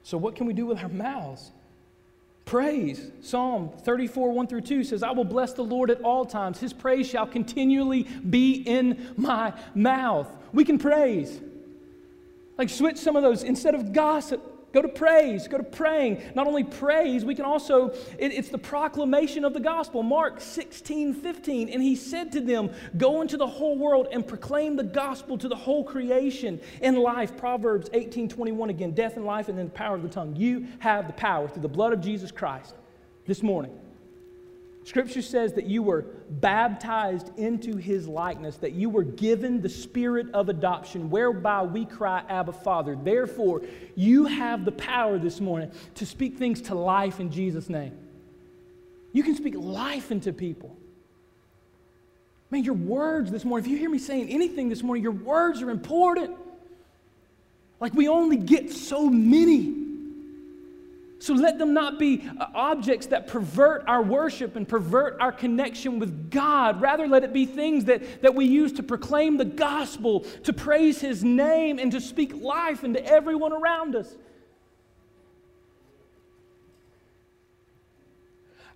So, 0.04 0.18
what 0.18 0.36
can 0.36 0.46
we 0.46 0.54
do 0.54 0.68
with 0.68 0.78
our 0.80 0.90
mouths? 0.90 1.52
Praise. 2.46 3.10
Psalm 3.22 3.72
34, 3.82 4.32
1 4.32 4.48
through 4.48 4.62
2 4.62 4.84
says, 4.84 5.02
I 5.02 5.12
will 5.12 5.24
bless 5.24 5.54
the 5.54 5.64
Lord 5.64 5.90
at 5.90 6.02
all 6.02 6.26
times. 6.26 6.60
His 6.60 6.74
praise 6.74 7.10
shall 7.10 7.26
continually 7.26 8.04
be 8.04 8.54
in 8.54 9.14
my 9.18 9.54
mouth. 9.74 10.28
We 10.54 10.64
can 10.64 10.78
praise. 10.78 11.42
Like, 12.58 12.70
switch 12.70 12.98
some 12.98 13.16
of 13.16 13.24
those. 13.24 13.44
Instead 13.44 13.76
of 13.76 13.94
gossip, 13.94 14.56
Go 14.76 14.82
to 14.82 14.90
praise, 14.90 15.48
go 15.48 15.58
to 15.58 15.64
praying. 15.64 16.22
Not 16.36 16.48
only 16.48 16.66
praise, 16.66 17.24
we 17.24 17.34
can 17.34 17.46
also, 17.46 17.92
it, 18.20 18.34
it's 18.34 18.50
the 18.50 18.58
proclamation 18.58 19.46
of 19.46 19.54
the 19.54 19.60
gospel. 19.62 20.04
Mark 20.04 20.42
16, 20.42 21.14
15. 21.14 21.70
And 21.70 21.82
he 21.82 21.96
said 21.96 22.30
to 22.34 22.42
them, 22.42 22.70
Go 22.98 23.22
into 23.22 23.38
the 23.38 23.48
whole 23.48 23.78
world 23.78 24.10
and 24.12 24.28
proclaim 24.28 24.76
the 24.76 24.84
gospel 24.84 25.38
to 25.38 25.48
the 25.48 25.56
whole 25.56 25.86
creation 25.86 26.60
in 26.82 26.98
life. 26.98 27.38
Proverbs 27.38 27.90
18, 27.94 28.28
21 28.28 28.70
again, 28.70 28.92
death 28.92 29.16
and 29.16 29.26
life, 29.26 29.48
and 29.48 29.58
then 29.58 29.68
the 29.68 29.72
power 29.72 29.96
of 29.96 30.04
the 30.04 30.10
tongue. 30.10 30.36
You 30.36 30.68
have 30.80 31.08
the 31.08 31.14
power 31.14 31.48
through 31.48 31.62
the 31.62 31.70
blood 31.70 31.94
of 31.94 32.02
Jesus 32.02 32.30
Christ 32.30 32.76
this 33.26 33.42
morning 33.42 33.80
Scripture 34.86 35.24
says 35.24 35.54
that 35.54 35.66
you 35.66 35.82
were 35.82 36.04
baptized 36.30 37.32
into 37.38 37.76
his 37.76 38.08
likeness, 38.08 38.58
that 38.58 38.74
you 38.74 38.88
were 38.88 39.04
given 39.04 39.60
the 39.60 39.68
spirit 39.68 40.28
of 40.32 40.48
adoption, 40.48 41.10
whereby 41.10 41.64
we 41.64 41.86
cry, 41.86 42.24
Abba, 42.30 42.54
Father. 42.54 42.96
Therefore, 42.96 43.64
you 43.96 44.26
have 44.26 44.64
the 44.64 44.72
power 44.72 45.18
this 45.18 45.42
morning 45.42 45.72
to 45.96 46.06
speak 46.06 46.38
things 46.38 46.62
to 46.62 46.76
life 46.76 47.20
in 47.20 47.32
Jesus' 47.32 47.68
name. 47.68 47.98
You 49.12 49.24
can 49.24 49.36
speak 49.36 49.56
life 49.58 50.12
into 50.12 50.32
people. 50.32 50.78
Man, 52.52 52.64
your 52.64 52.76
words 52.76 53.32
this 53.32 53.44
morning, 53.44 53.66
if 53.66 53.72
you 53.72 53.78
hear 53.80 53.90
me 53.90 53.98
saying 53.98 54.30
anything 54.30 54.70
this 54.70 54.84
morning, 54.84 55.02
your 55.02 55.14
words 55.14 55.64
are 55.64 55.72
important. 55.72 56.38
Like 57.80 57.96
we 57.96 58.08
only 58.08 58.38
get 58.38 58.72
so 58.72 59.10
many. 59.10 59.85
So 61.26 61.34
let 61.34 61.58
them 61.58 61.74
not 61.74 61.98
be 61.98 62.30
uh, 62.40 62.46
objects 62.54 63.08
that 63.08 63.26
pervert 63.26 63.84
our 63.88 64.04
worship 64.04 64.56
and 64.56 64.68
pervert 64.68 65.18
our 65.20 65.32
connection 65.32 65.98
with 65.98 66.30
God. 66.30 66.80
Rather, 66.80 67.08
let 67.08 67.24
it 67.24 67.34
be 67.34 67.48
things 67.48 67.86
that, 67.86 68.22
that 68.22 68.36
we 68.36 68.46
use 68.46 68.74
to 68.74 68.84
proclaim 68.84 69.38
the 69.38 69.46
gospel, 69.46 70.20
to 70.44 70.54
praise 70.54 71.02
His 71.02 71.24
name, 71.24 71.80
and 71.80 71.92
to 71.94 72.00
speak 72.00 72.36
life 72.36 72.84
into 72.84 73.04
everyone 73.04 73.54
around 73.54 73.96
us. 73.96 74.16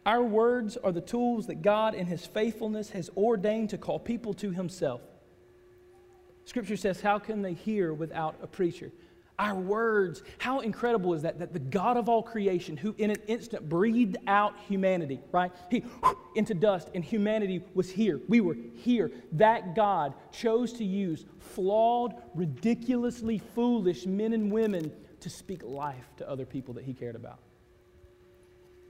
Our 0.04 0.24
words 0.24 0.76
are 0.76 0.92
the 0.92 1.02
tools 1.02 1.46
that 1.46 1.62
God, 1.62 1.94
in 1.94 2.08
His 2.08 2.26
faithfulness, 2.26 2.90
has 2.90 3.12
ordained 3.16 3.70
to 3.70 3.78
call 3.78 4.00
people 4.00 4.34
to 4.34 4.50
Himself. 4.50 5.02
Scripture 6.46 6.78
says, 6.78 7.00
How 7.00 7.20
can 7.20 7.44
they 7.44 7.54
hear 7.54 7.94
without 7.94 8.38
a 8.42 8.48
preacher? 8.48 8.92
Our 9.40 9.56
words, 9.56 10.22
how 10.38 10.60
incredible 10.60 11.14
is 11.14 11.22
that? 11.22 11.40
That 11.40 11.54
the 11.54 11.60
God 11.60 11.96
of 11.96 12.10
all 12.10 12.22
creation, 12.22 12.76
who 12.76 12.94
in 12.98 13.10
an 13.10 13.22
instant 13.28 13.70
breathed 13.70 14.18
out 14.28 14.54
humanity, 14.68 15.22
right? 15.32 15.50
He 15.72 15.86
into 16.36 16.54
dust, 16.54 16.90
and 16.94 17.04
humanity 17.04 17.64
was 17.74 17.90
here. 17.90 18.20
We 18.28 18.42
were 18.42 18.58
here. 18.76 19.12
That 19.32 19.76
God 19.76 20.14
chose 20.34 20.74
to 20.74 20.84
use 20.84 21.26
flawed, 21.40 22.16
ridiculously 22.36 23.38
foolish 23.56 24.06
men 24.06 24.34
and 24.34 24.52
women 24.52 24.92
to 25.22 25.30
speak 25.30 25.64
life 25.64 26.10
to 26.18 26.30
other 26.30 26.46
people 26.46 26.74
that 26.74 26.84
He 26.84 26.94
cared 26.94 27.16
about. 27.16 27.40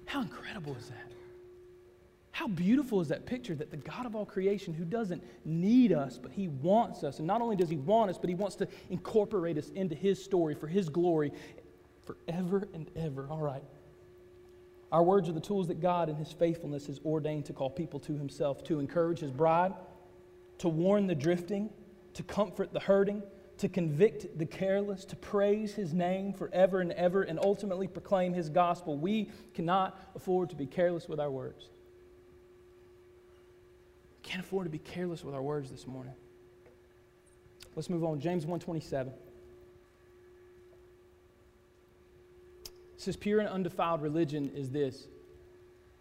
How 0.05 0.21
incredible 0.21 0.75
is 0.75 0.89
that? 0.89 1.18
How 2.39 2.47
beautiful 2.47 3.01
is 3.01 3.09
that 3.09 3.25
picture 3.25 3.53
that 3.53 3.69
the 3.69 3.75
God 3.75 4.05
of 4.05 4.15
all 4.15 4.25
creation, 4.25 4.73
who 4.73 4.85
doesn't 4.85 5.21
need 5.43 5.91
us, 5.91 6.17
but 6.17 6.31
He 6.31 6.47
wants 6.47 7.03
us. 7.03 7.17
And 7.17 7.27
not 7.27 7.41
only 7.41 7.57
does 7.57 7.69
He 7.69 7.75
want 7.75 8.09
us, 8.09 8.17
but 8.17 8.29
He 8.29 8.35
wants 8.35 8.55
to 8.55 8.67
incorporate 8.89 9.57
us 9.57 9.67
into 9.75 9.93
His 9.93 10.23
story 10.23 10.55
for 10.55 10.67
His 10.67 10.87
glory 10.87 11.33
forever 12.05 12.65
and 12.73 12.89
ever. 12.95 13.27
All 13.29 13.41
right. 13.41 13.61
Our 14.89 15.03
words 15.03 15.27
are 15.27 15.33
the 15.33 15.41
tools 15.41 15.67
that 15.67 15.81
God, 15.81 16.07
in 16.07 16.15
His 16.15 16.31
faithfulness, 16.31 16.87
has 16.87 17.01
ordained 17.03 17.43
to 17.47 17.51
call 17.51 17.69
people 17.69 17.99
to 17.99 18.13
Himself, 18.13 18.63
to 18.63 18.79
encourage 18.79 19.19
His 19.19 19.31
bride, 19.31 19.73
to 20.59 20.69
warn 20.69 21.07
the 21.07 21.15
drifting, 21.15 21.69
to 22.13 22.23
comfort 22.23 22.71
the 22.71 22.79
hurting, 22.79 23.21
to 23.57 23.67
convict 23.67 24.39
the 24.39 24.45
careless, 24.45 25.03
to 25.03 25.17
praise 25.17 25.73
His 25.73 25.93
name 25.93 26.31
forever 26.31 26.79
and 26.79 26.93
ever, 26.93 27.23
and 27.23 27.37
ultimately 27.43 27.89
proclaim 27.89 28.33
His 28.33 28.47
gospel. 28.47 28.97
We 28.97 29.29
cannot 29.53 29.99
afford 30.15 30.51
to 30.51 30.55
be 30.55 30.67
careless 30.67 31.09
with 31.09 31.19
our 31.19 31.29
words. 31.29 31.69
Can't 34.29 34.45
afford 34.45 34.65
to 34.65 34.69
be 34.69 34.77
careless 34.77 35.23
with 35.23 35.33
our 35.33 35.41
words 35.41 35.71
this 35.71 35.87
morning. 35.87 36.13
Let's 37.75 37.89
move 37.89 38.03
on. 38.03 38.19
James 38.19 38.45
127. 38.45 39.11
It 42.63 42.71
says, 42.95 43.15
Pure 43.15 43.39
and 43.39 43.49
undefiled 43.49 44.03
religion 44.03 44.51
is 44.53 44.69
this 44.69 45.07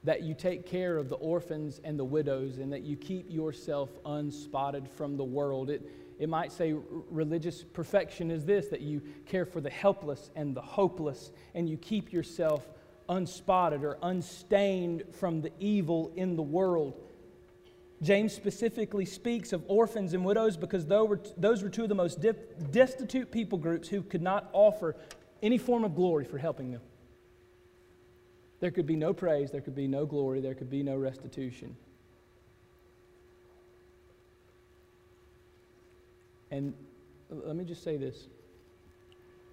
that 0.04 0.22
you 0.22 0.34
take 0.34 0.66
care 0.66 0.98
of 0.98 1.08
the 1.08 1.14
orphans 1.16 1.80
and 1.84 1.98
the 1.98 2.04
widows, 2.04 2.58
and 2.58 2.70
that 2.70 2.82
you 2.82 2.96
keep 2.96 3.30
yourself 3.30 3.88
unspotted 4.04 4.86
from 4.90 5.16
the 5.16 5.24
world. 5.24 5.70
It, 5.70 5.90
it 6.18 6.28
might 6.28 6.52
say 6.52 6.74
religious 7.10 7.64
perfection 7.64 8.30
is 8.30 8.44
this 8.44 8.68
that 8.68 8.82
you 8.82 9.00
care 9.24 9.46
for 9.46 9.62
the 9.62 9.70
helpless 9.70 10.30
and 10.36 10.54
the 10.54 10.60
hopeless, 10.60 11.30
and 11.54 11.66
you 11.66 11.78
keep 11.78 12.12
yourself 12.12 12.68
unspotted 13.08 13.82
or 13.82 13.96
unstained 14.02 15.04
from 15.12 15.40
the 15.40 15.50
evil 15.58 16.12
in 16.14 16.36
the 16.36 16.42
world. 16.42 17.07
James 18.00 18.32
specifically 18.32 19.04
speaks 19.04 19.52
of 19.52 19.64
orphans 19.66 20.14
and 20.14 20.24
widows 20.24 20.56
because 20.56 20.86
those 20.86 21.62
were 21.62 21.68
two 21.68 21.82
of 21.82 21.88
the 21.88 21.94
most 21.94 22.24
destitute 22.70 23.30
people 23.32 23.58
groups 23.58 23.88
who 23.88 24.02
could 24.02 24.22
not 24.22 24.48
offer 24.52 24.94
any 25.42 25.58
form 25.58 25.84
of 25.84 25.94
glory 25.94 26.24
for 26.24 26.38
helping 26.38 26.70
them. 26.70 26.80
There 28.60 28.70
could 28.70 28.86
be 28.86 28.96
no 28.96 29.12
praise, 29.12 29.50
there 29.50 29.60
could 29.60 29.74
be 29.74 29.88
no 29.88 30.06
glory, 30.06 30.40
there 30.40 30.54
could 30.54 30.70
be 30.70 30.82
no 30.82 30.96
restitution. 30.96 31.76
And 36.50 36.74
let 37.30 37.56
me 37.56 37.64
just 37.64 37.82
say 37.82 37.96
this 37.96 38.28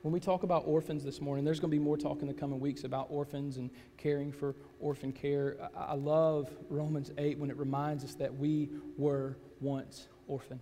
when 0.06 0.14
we 0.14 0.20
talk 0.20 0.44
about 0.44 0.62
orphans 0.68 1.04
this 1.04 1.20
morning, 1.20 1.44
there's 1.44 1.60
going 1.60 1.72
to 1.72 1.76
be 1.76 1.84
more 1.84 1.98
talk 1.98 2.22
in 2.22 2.28
the 2.28 2.34
coming 2.36 2.60
weeks 2.60 2.84
about 2.84 3.08
orphans 3.10 3.58
and 3.58 3.72
caring 3.98 4.32
for 4.32 4.54
orphan 4.80 5.12
care. 5.12 5.58
I 5.76 5.96
love 5.96 6.48
Romans 6.70 7.10
8 7.18 7.40
when 7.40 7.50
it 7.50 7.58
reminds 7.58 8.04
us 8.04 8.14
that 8.20 8.38
we 8.38 8.70
were 9.00 9.36
once 9.60 10.08
orphaned. 10.28 10.60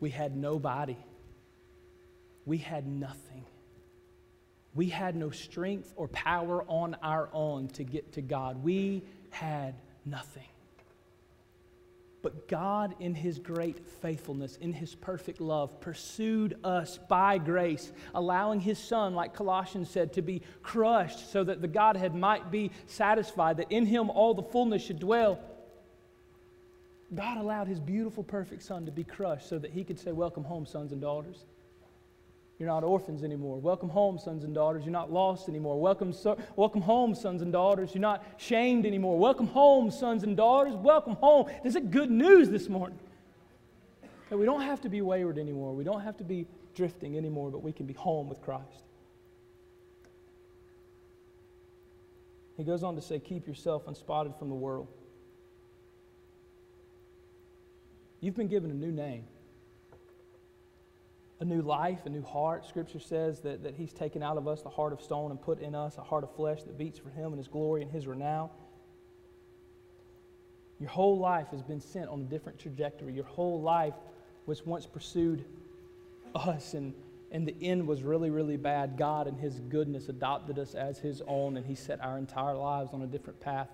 We 0.00 0.10
had 0.10 0.36
nobody. 0.36 0.96
We 2.46 2.58
had 2.58 2.88
nothing. 2.88 3.44
We 4.74 4.88
had 4.88 5.14
no 5.14 5.30
strength 5.30 5.92
or 5.94 6.08
power 6.08 6.64
on 6.66 6.96
our 7.00 7.28
own 7.32 7.68
to 7.74 7.84
get 7.84 8.14
to 8.14 8.22
God. 8.22 8.64
We 8.64 9.04
had 9.30 9.76
nothing. 10.04 10.48
But 12.26 12.48
God, 12.48 12.96
in 12.98 13.14
His 13.14 13.38
great 13.38 13.88
faithfulness, 13.88 14.56
in 14.56 14.72
His 14.72 14.96
perfect 14.96 15.40
love, 15.40 15.80
pursued 15.80 16.56
us 16.64 16.98
by 16.98 17.38
grace, 17.38 17.92
allowing 18.16 18.58
His 18.58 18.80
Son, 18.80 19.14
like 19.14 19.32
Colossians 19.32 19.88
said, 19.88 20.12
to 20.14 20.22
be 20.22 20.42
crushed 20.60 21.30
so 21.30 21.44
that 21.44 21.62
the 21.62 21.68
Godhead 21.68 22.16
might 22.16 22.50
be 22.50 22.72
satisfied, 22.88 23.58
that 23.58 23.70
in 23.70 23.86
Him 23.86 24.10
all 24.10 24.34
the 24.34 24.42
fullness 24.42 24.82
should 24.82 24.98
dwell. 24.98 25.38
God 27.14 27.38
allowed 27.38 27.68
His 27.68 27.78
beautiful, 27.78 28.24
perfect 28.24 28.64
Son 28.64 28.84
to 28.86 28.90
be 28.90 29.04
crushed 29.04 29.48
so 29.48 29.60
that 29.60 29.70
He 29.70 29.84
could 29.84 30.00
say, 30.00 30.10
Welcome 30.10 30.42
home, 30.42 30.66
sons 30.66 30.90
and 30.90 31.00
daughters. 31.00 31.44
You're 32.58 32.68
not 32.68 32.84
orphans 32.84 33.22
anymore. 33.22 33.58
Welcome 33.58 33.90
home, 33.90 34.18
sons 34.18 34.42
and 34.42 34.54
daughters. 34.54 34.84
You're 34.84 34.92
not 34.92 35.12
lost 35.12 35.48
anymore. 35.48 35.78
Welcome, 35.78 36.12
so, 36.12 36.38
welcome 36.56 36.80
home, 36.80 37.14
sons 37.14 37.42
and 37.42 37.52
daughters. 37.52 37.90
You're 37.94 38.00
not 38.00 38.24
shamed 38.38 38.86
anymore. 38.86 39.18
Welcome 39.18 39.46
home, 39.46 39.90
sons 39.90 40.22
and 40.22 40.36
daughters. 40.36 40.74
Welcome 40.74 41.16
home. 41.16 41.50
This 41.62 41.74
is 41.74 41.82
good 41.90 42.10
news 42.10 42.48
this 42.48 42.70
morning. 42.70 42.98
That 44.30 44.38
we 44.38 44.46
don't 44.46 44.62
have 44.62 44.80
to 44.82 44.88
be 44.88 45.02
wayward 45.02 45.36
anymore. 45.36 45.74
We 45.74 45.84
don't 45.84 46.00
have 46.00 46.16
to 46.16 46.24
be 46.24 46.46
drifting 46.74 47.18
anymore, 47.18 47.50
but 47.50 47.62
we 47.62 47.72
can 47.72 47.84
be 47.84 47.94
home 47.94 48.28
with 48.28 48.40
Christ. 48.40 48.84
He 52.56 52.64
goes 52.64 52.82
on 52.82 52.94
to 52.94 53.02
say, 53.02 53.18
Keep 53.18 53.46
yourself 53.46 53.86
unspotted 53.86 54.34
from 54.38 54.48
the 54.48 54.54
world. 54.54 54.88
You've 58.20 58.34
been 58.34 58.48
given 58.48 58.70
a 58.70 58.74
new 58.74 58.92
name. 58.92 59.24
A 61.40 61.44
new 61.44 61.60
life, 61.60 62.06
a 62.06 62.08
new 62.08 62.22
heart. 62.22 62.66
Scripture 62.66 62.98
says 62.98 63.40
that, 63.40 63.62
that 63.62 63.74
He's 63.74 63.92
taken 63.92 64.22
out 64.22 64.36
of 64.36 64.48
us 64.48 64.62
the 64.62 64.70
heart 64.70 64.92
of 64.92 65.00
stone 65.00 65.30
and 65.30 65.40
put 65.40 65.60
in 65.60 65.74
us 65.74 65.98
a 65.98 66.02
heart 66.02 66.24
of 66.24 66.34
flesh 66.34 66.62
that 66.62 66.78
beats 66.78 66.98
for 66.98 67.10
Him 67.10 67.26
and 67.26 67.38
His 67.38 67.48
glory 67.48 67.82
and 67.82 67.90
His 67.90 68.06
renown. 68.06 68.48
Your 70.78 70.90
whole 70.90 71.18
life 71.18 71.48
has 71.52 71.62
been 71.62 71.80
sent 71.80 72.08
on 72.08 72.20
a 72.20 72.24
different 72.24 72.58
trajectory. 72.58 73.12
Your 73.12 73.24
whole 73.24 73.60
life 73.60 73.94
was 74.46 74.64
once 74.64 74.86
pursued 74.86 75.44
us, 76.34 76.74
and, 76.74 76.94
and 77.32 77.46
the 77.46 77.56
end 77.62 77.86
was 77.86 78.02
really, 78.02 78.30
really 78.30 78.56
bad. 78.56 78.96
God, 78.96 79.26
in 79.26 79.36
His 79.36 79.60
goodness, 79.60 80.08
adopted 80.08 80.58
us 80.58 80.74
as 80.74 80.98
His 80.98 81.22
own, 81.26 81.56
and 81.56 81.66
He 81.66 81.74
set 81.74 82.00
our 82.00 82.18
entire 82.18 82.54
lives 82.54 82.92
on 82.92 83.02
a 83.02 83.06
different 83.06 83.40
path 83.40 83.68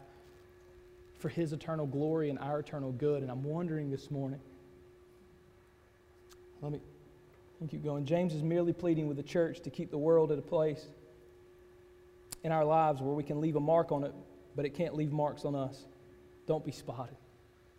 for 1.18 1.28
His 1.28 1.52
eternal 1.52 1.86
glory 1.86 2.30
and 2.30 2.38
our 2.38 2.60
eternal 2.60 2.90
good. 2.92 3.22
And 3.22 3.30
I'm 3.30 3.44
wondering 3.44 3.90
this 3.90 4.10
morning, 4.10 4.40
let 6.60 6.72
me, 6.72 6.80
keep 7.68 7.84
going. 7.84 8.04
James 8.04 8.34
is 8.34 8.42
merely 8.42 8.72
pleading 8.72 9.08
with 9.08 9.16
the 9.16 9.22
church 9.22 9.60
to 9.60 9.70
keep 9.70 9.90
the 9.90 9.98
world 9.98 10.32
at 10.32 10.38
a 10.38 10.42
place 10.42 10.86
in 12.44 12.52
our 12.52 12.64
lives 12.64 13.00
where 13.00 13.14
we 13.14 13.22
can 13.22 13.40
leave 13.40 13.56
a 13.56 13.60
mark 13.60 13.92
on 13.92 14.04
it, 14.04 14.12
but 14.56 14.64
it 14.64 14.70
can't 14.70 14.94
leave 14.94 15.12
marks 15.12 15.44
on 15.44 15.54
us. 15.54 15.84
Don't 16.46 16.64
be 16.64 16.72
spotted. 16.72 17.16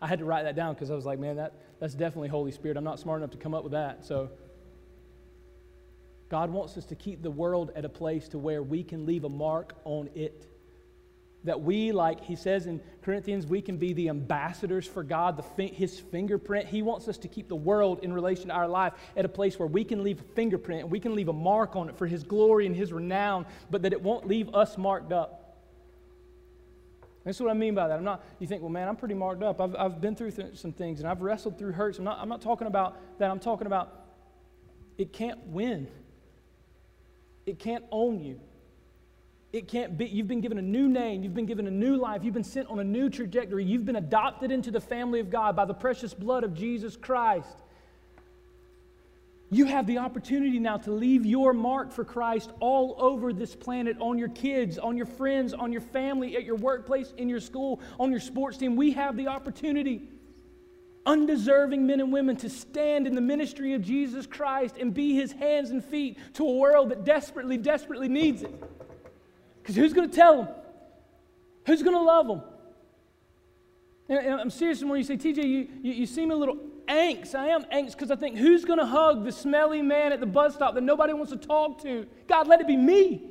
I 0.02 0.08
had 0.08 0.20
to 0.20 0.26
write 0.26 0.44
that 0.44 0.56
down 0.56 0.74
because 0.74 0.92
I 0.92 0.96
was 0.96 1.06
like, 1.06 1.20
man, 1.20 1.38
that, 1.38 1.54
that's 1.80 1.94
definitely 1.94 2.30
Holy 2.30 2.52
Spirit. 2.52 2.78
I'm 2.78 2.84
not 2.84 3.00
smart 3.00 3.22
enough 3.22 3.32
to 3.32 3.38
come 3.38 3.54
up 3.54 3.64
with 3.64 3.74
that. 3.74 4.06
So 4.06 4.30
God 6.30 6.50
wants 6.50 6.78
us 6.78 6.86
to 6.86 6.96
keep 6.96 7.22
the 7.22 7.32
world 7.32 7.72
at 7.76 7.86
a 7.86 7.90
place 7.90 8.28
to 8.30 8.38
where 8.38 8.64
we 8.64 8.84
can 8.84 9.06
leave 9.06 9.24
a 9.24 9.30
mark 9.30 9.76
on 9.86 10.10
it. 10.16 10.48
That 11.46 11.62
we, 11.62 11.92
like 11.92 12.22
he 12.22 12.38
says 12.38 12.68
in 12.68 12.80
Corinthians, 13.02 13.46
we 13.46 13.62
can 13.62 13.78
be 13.78 13.92
the 13.92 14.08
ambassadors 14.08 14.88
for 14.88 15.04
God, 15.04 15.36
the 15.36 15.44
fi- 15.44 15.74
his 15.74 16.00
fingerprint. 16.00 16.68
He 16.68 16.82
wants 16.82 17.10
us 17.10 17.18
to 17.18 17.28
keep 17.28 17.50
the 17.50 17.56
world 17.56 18.00
in 18.02 18.14
relation 18.14 18.48
to 18.48 18.54
our 18.54 18.68
life 18.68 18.94
at 19.18 19.26
a 19.26 19.30
place 19.30 19.60
where 19.60 19.68
we 19.68 19.84
can 19.84 20.04
leave 20.04 20.22
a 20.22 20.24
fingerprint 20.36 20.84
and 20.84 20.92
we 20.92 21.02
can 21.02 21.16
leave 21.16 21.28
a 21.28 21.34
mark 21.34 21.76
on 21.76 21.90
it 21.90 21.98
for 21.98 22.08
his 22.08 22.24
glory 22.24 22.66
and 22.66 22.76
his 22.76 22.94
renown, 22.94 23.46
but 23.70 23.82
that 23.82 23.92
it 23.92 24.02
won't 24.02 24.26
leave 24.26 24.56
us 24.56 24.78
marked 24.78 25.12
up. 25.12 25.44
That's 27.26 27.40
what 27.40 27.50
I 27.50 27.54
mean 27.54 27.74
by 27.74 27.88
that. 27.88 27.98
I'm 27.98 28.04
not, 28.04 28.24
you 28.40 28.48
think, 28.48 28.62
well, 28.62 28.72
man, 28.72 28.88
I'm 28.88 28.96
pretty 28.96 29.14
marked 29.14 29.44
up. 29.44 29.62
I've, 29.62 29.76
I've 29.76 30.02
been 30.02 30.16
through 30.16 30.32
th- 30.32 30.58
some 30.58 30.74
things 30.74 31.00
and 31.00 31.08
I've 31.08 31.22
wrestled 31.22 31.58
through 31.58 31.72
hurts. 31.72 31.98
I'm 31.98 32.04
not, 32.04 32.20
I'm 32.20 32.30
not 32.30 32.42
talking 32.42 32.68
about 32.68 32.98
that. 33.20 33.32
I'm 33.32 33.40
talking 33.40 33.68
about 33.68 34.02
it 34.98 35.12
can't 35.12 35.40
win, 35.48 35.88
it 37.46 37.60
can't 37.60 37.84
own 37.92 38.20
you. 38.20 38.40
It 39.54 39.68
can't 39.68 39.96
be, 40.00 40.06
you've 40.06 40.28
been 40.28 40.42
given 40.42 40.58
a 40.58 40.64
new 40.64 40.90
name, 40.90 41.22
you've 41.22 41.36
been 41.36 41.46
given 41.46 41.68
a 41.68 41.72
new 41.72 41.96
life, 41.96 42.24
you've 42.24 42.34
been 42.34 42.44
sent 42.44 42.68
on 42.70 42.80
a 42.80 42.84
new 42.84 43.08
trajectory, 43.08 43.64
you've 43.64 43.86
been 43.86 43.98
adopted 43.98 44.52
into 44.52 44.72
the 44.72 44.82
family 44.82 45.20
of 45.20 45.30
God 45.30 45.56
by 45.56 45.66
the 45.66 45.76
precious 45.76 46.12
blood 46.12 46.44
of 46.44 46.56
Jesus 46.56 46.98
Christ. 46.98 47.56
You 49.52 49.66
have 49.66 49.86
the 49.86 50.00
opportunity 50.00 50.58
now 50.58 50.78
to 50.78 50.92
leave 50.92 51.24
your 51.28 51.54
mark 51.54 51.92
for 51.92 52.04
Christ 52.04 52.50
all 52.60 52.96
over 52.98 53.32
this 53.32 53.56
planet 53.56 53.96
on 54.00 54.18
your 54.18 54.30
kids, 54.30 54.80
on 54.80 54.98
your 54.98 55.06
friends, 55.06 55.54
on 55.54 55.72
your 55.72 55.82
family, 55.82 56.36
at 56.36 56.46
your 56.46 56.56
workplace, 56.56 57.14
in 57.18 57.30
your 57.30 57.40
school, 57.40 57.80
on 58.00 58.10
your 58.10 58.20
sports 58.20 58.58
team. 58.58 58.76
We 58.76 58.94
have 58.94 59.16
the 59.16 59.28
opportunity, 59.28 60.10
undeserving 61.06 61.86
men 61.86 62.00
and 62.00 62.12
women, 62.12 62.38
to 62.38 62.50
stand 62.50 63.06
in 63.06 63.14
the 63.14 63.22
ministry 63.22 63.76
of 63.76 63.84
Jesus 63.84 64.26
Christ 64.26 64.78
and 64.80 64.92
be 64.92 65.14
his 65.14 65.32
hands 65.32 65.70
and 65.70 65.86
feet 65.86 66.18
to 66.34 66.44
a 66.44 66.54
world 66.54 66.90
that 66.90 67.06
desperately, 67.06 67.58
desperately 67.58 68.08
needs 68.08 68.42
it. 68.42 68.60
Because 69.64 69.78
who's 69.78 69.94
going 69.94 70.10
to 70.10 70.16
tell 70.16 70.44
them? 70.44 70.48
Who's 71.66 71.82
going 71.82 71.96
to 71.96 72.02
love 72.02 72.28
them? 72.28 72.42
And 74.10 74.42
I'm 74.42 74.50
serious 74.50 74.84
when 74.84 74.98
you 74.98 75.06
say, 75.06 75.16
TJ, 75.16 75.38
you, 75.38 75.68
you, 75.82 75.94
you 75.94 76.06
seem 76.06 76.32
a 76.32 76.36
little 76.36 76.58
angst. 76.90 77.34
I 77.34 77.48
am 77.48 77.64
angst 77.64 77.94
because 77.94 78.12
I 78.12 78.18
think, 78.18 78.38
who's 78.38 78.66
going 78.66 78.80
to 78.80 78.86
hug 78.86 79.24
the 79.24 79.32
smelly 79.32 79.82
man 79.82 80.12
at 80.12 80.20
the 80.20 80.26
bus 80.26 80.56
stop 80.56 80.76
that 80.76 80.84
nobody 80.84 81.14
wants 81.14 81.32
to 81.32 81.38
talk 81.38 81.82
to? 81.84 82.06
God, 82.28 82.50
let 82.50 82.60
it 82.60 82.68
be 82.68 82.76
me. 82.76 83.30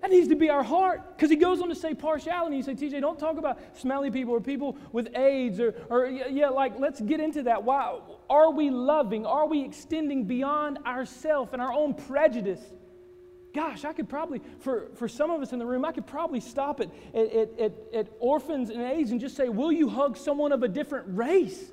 That 0.00 0.10
needs 0.10 0.26
to 0.28 0.34
be 0.34 0.50
our 0.50 0.64
heart. 0.64 1.16
Because 1.16 1.30
he 1.30 1.36
goes 1.36 1.60
on 1.62 1.68
to 1.68 1.76
say 1.76 1.94
partiality. 1.94 2.56
You 2.56 2.62
say, 2.64 2.74
TJ, 2.74 3.00
don't 3.00 3.18
talk 3.18 3.38
about 3.38 3.60
smelly 3.78 4.10
people 4.10 4.34
or 4.34 4.40
people 4.40 4.76
with 4.90 5.14
AIDS 5.14 5.60
or, 5.60 5.74
or 5.88 6.06
yeah, 6.06 6.48
like, 6.48 6.80
let's 6.80 7.00
get 7.00 7.20
into 7.20 7.44
that. 7.44 7.62
Why? 7.62 8.00
Are 8.28 8.50
we 8.50 8.70
loving? 8.70 9.24
Are 9.24 9.46
we 9.46 9.62
extending 9.62 10.24
beyond 10.24 10.78
ourself 10.84 11.52
and 11.52 11.62
our 11.62 11.72
own 11.72 11.94
prejudice? 11.94 12.60
Gosh, 13.52 13.84
I 13.84 13.92
could 13.92 14.08
probably, 14.08 14.40
for, 14.60 14.88
for 14.94 15.08
some 15.08 15.30
of 15.30 15.42
us 15.42 15.52
in 15.52 15.58
the 15.58 15.66
room, 15.66 15.84
I 15.84 15.92
could 15.92 16.06
probably 16.06 16.40
stop 16.40 16.80
at, 16.80 16.88
at, 17.14 17.58
at, 17.58 17.72
at 17.92 18.08
orphans 18.20 18.70
and 18.70 18.80
AIDS 18.80 19.10
and 19.10 19.20
just 19.20 19.36
say, 19.36 19.48
Will 19.48 19.72
you 19.72 19.88
hug 19.88 20.16
someone 20.16 20.52
of 20.52 20.62
a 20.62 20.68
different 20.68 21.06
race? 21.16 21.72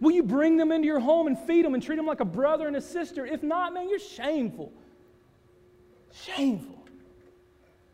Will 0.00 0.10
you 0.10 0.24
bring 0.24 0.56
them 0.56 0.72
into 0.72 0.86
your 0.86 1.00
home 1.00 1.28
and 1.28 1.38
feed 1.38 1.64
them 1.64 1.74
and 1.74 1.82
treat 1.82 1.96
them 1.96 2.06
like 2.06 2.20
a 2.20 2.24
brother 2.24 2.66
and 2.66 2.76
a 2.76 2.80
sister? 2.80 3.24
If 3.24 3.42
not, 3.42 3.72
man, 3.72 3.88
you're 3.88 4.00
shameful. 4.00 4.72
Shameful. 6.12 6.84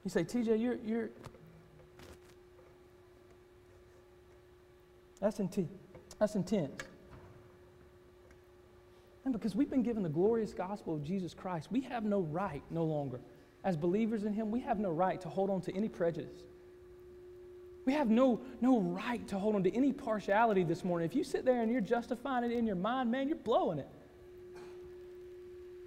You 0.05 0.11
say, 0.11 0.25
TJ, 0.25 0.61
you're, 0.61 0.77
you're, 0.85 1.11
that's, 5.21 5.39
inti- 5.39 5.69
that's 6.19 6.35
intense. 6.35 6.73
And 9.25 9.33
because 9.33 9.55
we've 9.55 9.71
been 9.71 9.83
given 9.83 10.03
the 10.03 10.09
glorious 10.09 10.55
gospel 10.55 10.95
of 10.95 11.05
Jesus 11.05 11.35
Christ, 11.35 11.69
we 11.71 11.81
have 11.83 12.05
no 12.05 12.21
right 12.21 12.63
no 12.71 12.85
longer. 12.85 13.21
As 13.65 13.77
believers 13.77 14.25
in 14.25 14.33
Him, 14.33 14.51
we 14.51 14.61
have 14.61 14.79
no 14.79 14.91
right 14.91 15.21
to 15.21 15.29
hold 15.29 15.51
on 15.51 15.61
to 15.63 15.77
any 15.77 15.89
prejudice. 15.89 16.43
We 17.85 17.93
have 17.93 18.09
no, 18.09 18.41
no 18.61 18.81
right 18.81 19.27
to 19.29 19.39
hold 19.39 19.55
on 19.55 19.63
to 19.65 19.75
any 19.75 19.93
partiality 19.93 20.65
this 20.65 20.85
morning. 20.85 21.09
If 21.09 21.15
you 21.15 21.25
sit 21.25 21.45
there 21.45 21.61
and 21.63 21.71
you're 21.71 21.81
justifying 21.81 22.45
it 22.45 22.53
in 22.53 22.67
your 22.67 22.77
mind, 22.77 23.11
man, 23.11 23.29
you're 23.29 23.37
blowing 23.37 23.79
it. 23.79 23.89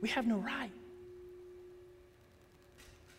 We 0.02 0.10
have 0.10 0.28
no 0.28 0.38
right. 0.38 0.72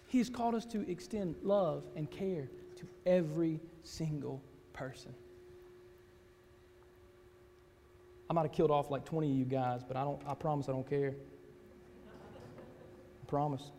He 0.09 0.18
has 0.18 0.29
called 0.29 0.55
us 0.55 0.64
to 0.66 0.88
extend 0.88 1.35
love 1.42 1.83
and 1.96 2.11
care 2.11 2.48
to 2.77 2.87
every 3.07 3.59
single 3.83 4.42
person. 4.72 5.14
I 8.29 8.33
might 8.33 8.43
have 8.43 8.53
killed 8.53 8.71
off 8.71 8.91
like 8.91 9.05
20 9.05 9.31
of 9.31 9.37
you 9.37 9.45
guys, 9.45 9.83
but 9.87 9.97
I 9.97 10.05
don't 10.05 10.21
I 10.27 10.35
promise 10.35 10.69
I 10.69 10.73
don't 10.73 10.89
care. 10.89 11.15
I 13.23 13.27
promise. 13.27 13.71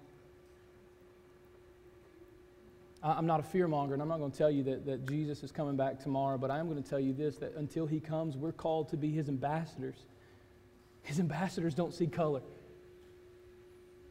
I'm 3.03 3.27
not 3.27 3.39
a 3.39 3.43
fearmonger, 3.43 3.93
and 3.93 4.01
I'm 4.01 4.07
not 4.07 4.17
going 4.17 4.31
to 4.31 4.37
tell 4.37 4.49
you 4.49 4.63
that, 4.63 4.85
that 4.87 5.07
Jesus 5.07 5.43
is 5.43 5.51
coming 5.51 5.75
back 5.75 5.99
tomorrow, 5.99 6.39
but 6.39 6.49
I 6.49 6.57
am 6.57 6.67
going 6.67 6.81
to 6.81 6.89
tell 6.89 6.99
you 6.99 7.13
this 7.13 7.37
that 7.37 7.53
until 7.55 7.85
he 7.85 7.99
comes, 7.99 8.35
we're 8.35 8.51
called 8.51 8.89
to 8.89 8.97
be 8.97 9.11
his 9.11 9.29
ambassadors. 9.29 10.05
His 11.03 11.19
ambassadors 11.19 11.75
don't 11.75 11.93
see 11.93 12.07
color. 12.07 12.41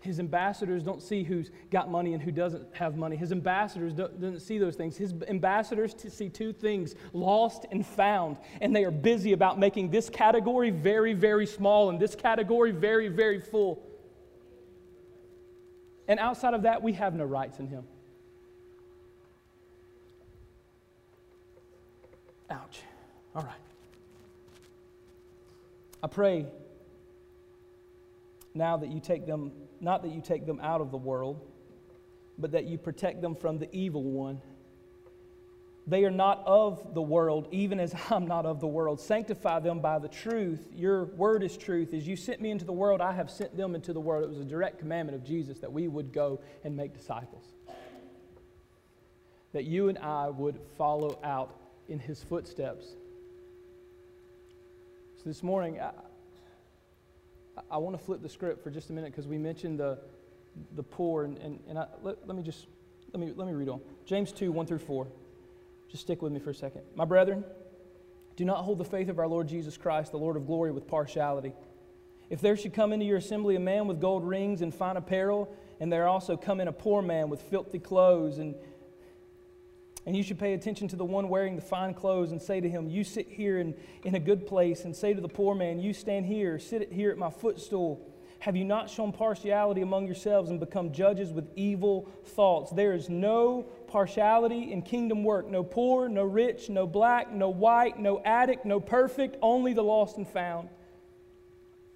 His 0.05 0.21
ambassadors 0.21 0.83
don't 0.83 1.01
see 1.01 1.23
who's 1.23 1.51
got 1.71 1.91
money 1.91 2.13
and 2.13 2.23
who 2.23 2.31
doesn't 2.31 2.67
have 2.75 2.95
money. 2.95 3.17
His 3.17 3.33
ambassadors 3.33 3.95
don't, 3.95 4.21
don't 4.21 4.39
see 4.39 4.59
those 4.59 4.77
things. 4.77 4.99
His 4.99 5.15
ambassadors 5.29 5.95
see 6.11 6.29
two 6.29 6.53
things 6.53 6.95
lost 7.15 7.65
and 7.71 7.87
found. 7.87 8.37
And 8.61 8.77
they 8.77 8.85
are 8.85 8.91
busy 8.91 9.33
about 9.33 9.59
making 9.59 9.91
this 9.91 10.11
category 10.11 10.69
very, 10.69 11.15
very 11.15 11.47
small 11.47 11.89
and 11.89 11.99
this 11.99 12.15
category 12.15 12.71
very, 12.71 13.09
very 13.09 13.41
full. 13.41 13.83
And 16.07 16.21
outside 16.21 16.53
of 16.53 16.63
that, 16.63 16.83
we 16.83 16.93
have 16.93 17.15
no 17.15 17.25
rights 17.25 17.59
in 17.59 17.67
Him. 17.67 17.85
Ouch. 22.51 22.83
All 23.35 23.43
right. 23.43 23.55
I 26.03 26.09
pray 26.09 26.45
now 28.55 28.77
that 28.77 28.89
you 28.89 29.01
take 29.01 29.27
them, 29.27 29.53
not 29.81 30.03
that 30.03 30.13
you 30.13 30.21
take 30.21 30.47
them 30.47 30.61
out 30.61 30.81
of 30.81 30.91
the 30.91 30.97
world, 30.97 31.41
but 32.39 32.53
that 32.53 32.65
you 32.65 32.79
protect 32.79 33.21
them 33.21 33.35
from 33.35 33.59
the 33.59 33.69
evil 33.75 34.03
one. 34.03 34.41
They 35.87 36.05
are 36.05 36.11
not 36.11 36.43
of 36.47 36.95
the 36.95 37.03
world, 37.03 37.49
even 37.51 37.79
as 37.79 37.95
I'm 38.11 38.27
not 38.27 38.47
of 38.47 38.61
the 38.61 38.67
world. 38.67 39.01
Sanctify 39.01 39.61
them 39.61 39.81
by 39.81 39.99
the 39.99 40.09
truth. 40.09 40.69
Your 40.75 41.05
word 41.05 41.43
is 41.43 41.57
truth. 41.57 41.93
As 41.93 42.07
you 42.07 42.17
sent 42.17 42.41
me 42.41 42.51
into 42.51 42.65
the 42.65 42.73
world, 42.73 43.01
I 43.01 43.13
have 43.13 43.31
sent 43.31 43.57
them 43.57 43.75
into 43.75 43.93
the 43.93 44.01
world. 44.01 44.25
It 44.25 44.31
was 44.31 44.41
a 44.41 44.45
direct 44.45 44.79
commandment 44.79 45.17
of 45.17 45.27
Jesus 45.27 45.59
that 45.59 45.73
we 45.73 45.89
would 45.89 46.13
go 46.13 46.41
and 46.63 46.77
make 46.77 46.95
disciples. 46.95 47.45
That 49.53 49.65
you 49.65 49.89
and 49.89 49.99
I 49.99 50.29
would 50.29 50.59
follow 50.79 51.19
out 51.23 51.55
in 51.89 51.99
his 51.99 52.23
footsteps. 52.23 52.87
So 55.17 55.25
this 55.27 55.43
morning, 55.43 55.81
I, 55.81 55.91
I 57.71 57.79
want 57.79 57.99
to 57.99 58.05
flip 58.05 58.23
the 58.23 58.29
script 58.29 58.63
for 58.63 58.71
just 58.71 58.91
a 58.91 58.93
minute 58.93 59.13
because 59.13 59.27
we 59.27 59.39
mentioned 59.39 59.79
the, 59.79 59.99
the 60.75 60.83
poor, 60.83 61.25
and, 61.25 61.39
and, 61.39 61.61
and 61.69 61.79
I, 61.79 61.87
let, 62.03 62.27
let 62.27 62.37
me 62.37 62.43
just 62.43 62.67
let 63.13 63.21
me, 63.21 63.33
let 63.37 63.47
me 63.47 63.55
read 63.55 63.69
on. 63.69 63.81
James 64.07 64.33
2, 64.33 64.51
1 64.51 64.67
through 64.67 64.79
4. 64.79 65.07
Just 65.89 66.03
stick 66.03 66.21
with 66.21 66.33
me 66.33 66.41
for 66.41 66.51
a 66.51 66.55
second. 66.55 66.83
My 66.97 67.05
brethren, 67.05 67.45
do 68.35 68.45
not 68.45 68.65
hold 68.65 68.79
the 68.79 68.85
faith 68.85 69.09
of 69.09 69.21
our 69.21 69.29
Lord 69.29 69.47
Jesus 69.47 69.77
Christ, 69.77 70.11
the 70.11 70.19
Lord 70.19 70.37
of 70.37 70.47
glory, 70.47 70.73
with 70.73 70.89
partiality. 70.89 71.53
If 72.29 72.41
there 72.41 72.57
should 72.57 72.73
come 72.73 72.93
into 72.93 73.07
your 73.07 73.19
assembly 73.19 73.55
a 73.55 73.61
man 73.61 73.87
with 73.87 74.01
gold 74.01 74.27
rings 74.27 74.63
and 74.63 74.75
fine 74.75 74.97
apparel, 74.97 75.55
and 75.79 75.93
there 75.93 76.09
also 76.09 76.37
come 76.37 76.61
in 76.61 76.67
a 76.67 76.73
poor 76.73 77.03
man 77.03 77.29
with 77.29 77.41
filthy 77.43 77.79
clothes, 77.79 78.39
and 78.39 78.57
And 80.07 80.15
you 80.15 80.23
should 80.23 80.39
pay 80.39 80.53
attention 80.53 80.87
to 80.89 80.97
the 80.97 81.05
one 81.05 81.29
wearing 81.29 81.57
the 81.57 81.63
fine 81.63 81.95
clothes 81.95 82.33
and 82.33 82.41
say 82.41 82.61
to 82.61 82.69
him, 82.69 82.89
You 82.89 83.05
sit 83.05 83.27
here 83.29 83.59
in, 83.59 83.75
in 84.05 84.15
a 84.15 84.21
good 84.21 84.47
place, 84.47 84.85
and 84.85 84.95
say 84.95 85.15
to 85.15 85.21
the 85.21 85.29
poor 85.29 85.55
man, 85.55 85.81
You 85.81 85.95
stand 85.95 86.27
here, 86.27 86.59
sit 86.59 86.93
here 86.93 87.11
at 87.11 87.17
my 87.17 87.31
footstool. 87.31 88.11
Have 88.41 88.57
you 88.57 88.65
not 88.65 88.91
shown 88.91 89.11
partiality 89.11 89.81
among 89.81 90.05
yourselves 90.05 90.51
and 90.51 90.61
become 90.61 90.93
judges 90.93 91.33
with 91.33 91.49
evil 91.57 92.11
thoughts? 92.25 92.71
There 92.73 92.93
is 92.93 93.09
no 93.09 93.63
partiality 93.87 94.71
in 94.71 94.83
kingdom 94.83 95.25
work 95.25 95.49
no 95.49 95.63
poor, 95.63 96.11
no 96.11 96.25
rich, 96.25 96.69
no 96.69 96.87
black, 96.87 97.33
no 97.33 97.49
white, 97.49 97.99
no 97.99 98.21
addict, 98.23 98.67
no 98.67 98.81
perfect, 98.81 99.39
only 99.41 99.73
the 99.73 99.83
lost 99.83 100.19
and 100.19 100.29
found. 100.29 100.69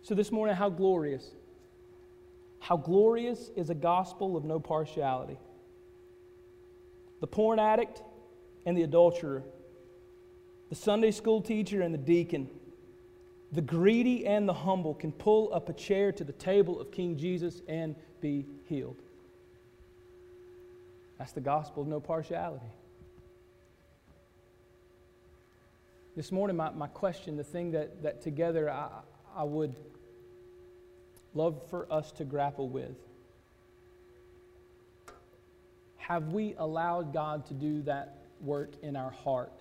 So 0.01 0.15
this 0.15 0.33
morning, 0.33 0.57
how 0.57 0.71
glorious. 0.71 1.33
How 2.61 2.79
glorious 2.79 3.51
is 3.55 3.69
a 3.69 3.75
gospel 3.75 4.35
of 4.35 4.47
no 4.47 4.59
partiality 4.59 5.37
the 7.21 7.27
porn 7.27 7.59
addict 7.59 8.03
and 8.67 8.77
the 8.77 8.83
adulterer, 8.83 9.43
the 10.69 10.75
Sunday 10.75 11.11
school 11.11 11.41
teacher 11.41 11.81
and 11.81 11.93
the 11.93 11.99
deacon, 11.99 12.49
the 13.53 13.63
greedy 13.63 14.27
and 14.27 14.49
the 14.49 14.53
humble 14.53 14.95
can 14.95 15.13
pull 15.13 15.53
up 15.55 15.69
a 15.69 15.73
chair 15.73 16.13
to 16.13 16.25
the 16.25 16.33
table 16.33 16.81
of 16.81 16.93
King 16.93 17.17
Jesus 17.17 17.63
and 17.67 17.97
be 18.21 18.47
healed. 18.67 19.01
That's 21.19 21.33
the 21.33 21.41
gospel 21.41 21.83
of 21.83 21.89
no 21.89 22.01
partiality. 22.01 22.67
This 26.15 26.31
morning, 26.31 26.57
my, 26.57 26.71
my 26.71 26.89
question, 26.89 27.37
the 27.37 27.45
thing 27.45 27.71
that, 27.73 28.03
that 28.03 28.23
together 28.23 28.71
I, 28.71 28.89
I 29.35 29.45
would 29.45 29.77
love 31.33 31.63
for 31.71 31.91
us 31.93 32.13
to 32.13 32.25
grapple 32.25 32.69
with 32.69 32.97
have 36.09 36.33
we 36.33 36.55
allowed 36.57 37.13
God 37.13 37.45
to 37.49 37.55
do 37.55 37.83
that 37.83 38.17
work 38.41 38.73
in 38.83 38.97
our 38.97 39.11
heart 39.11 39.53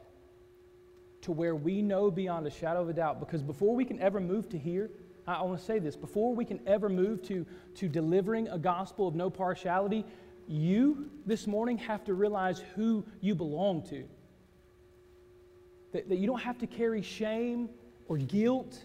to 1.20 1.34
where 1.34 1.54
we 1.54 1.82
know 1.82 2.10
beyond 2.10 2.48
a 2.48 2.50
shadow 2.50 2.84
of 2.84 2.88
a 2.88 2.94
doubt? 2.94 3.20
Because 3.20 3.44
before 3.44 3.76
we 3.76 3.84
can 3.84 4.00
ever 4.00 4.22
move 4.22 4.48
to 4.52 4.58
here, 4.58 4.90
I, 5.28 5.44
want 5.44 5.60
to 5.60 5.66
say 5.66 5.78
this 5.78 5.98
before 5.98 6.34
we 6.34 6.46
can 6.46 6.62
ever 6.66 6.88
move 6.88 7.22
to, 7.24 7.46
to 7.76 7.90
delivering 7.90 8.48
a 8.48 8.58
gospel 8.58 9.10
of 9.10 9.14
no 9.14 9.30
partiality, 9.30 10.06
you 10.48 11.10
this 11.26 11.48
morning 11.48 11.78
have 11.80 12.06
to 12.06 12.14
realize 12.14 12.64
who 12.78 13.04
you 13.20 13.36
belong 13.36 13.86
to. 13.90 14.06
That, 15.92 16.08
that 16.08 16.16
you 16.16 16.28
don't 16.28 16.42
have 16.42 16.60
to 16.60 16.68
carry 16.68 17.02
shame 17.02 17.68
or 18.08 18.16
guilt 18.16 18.80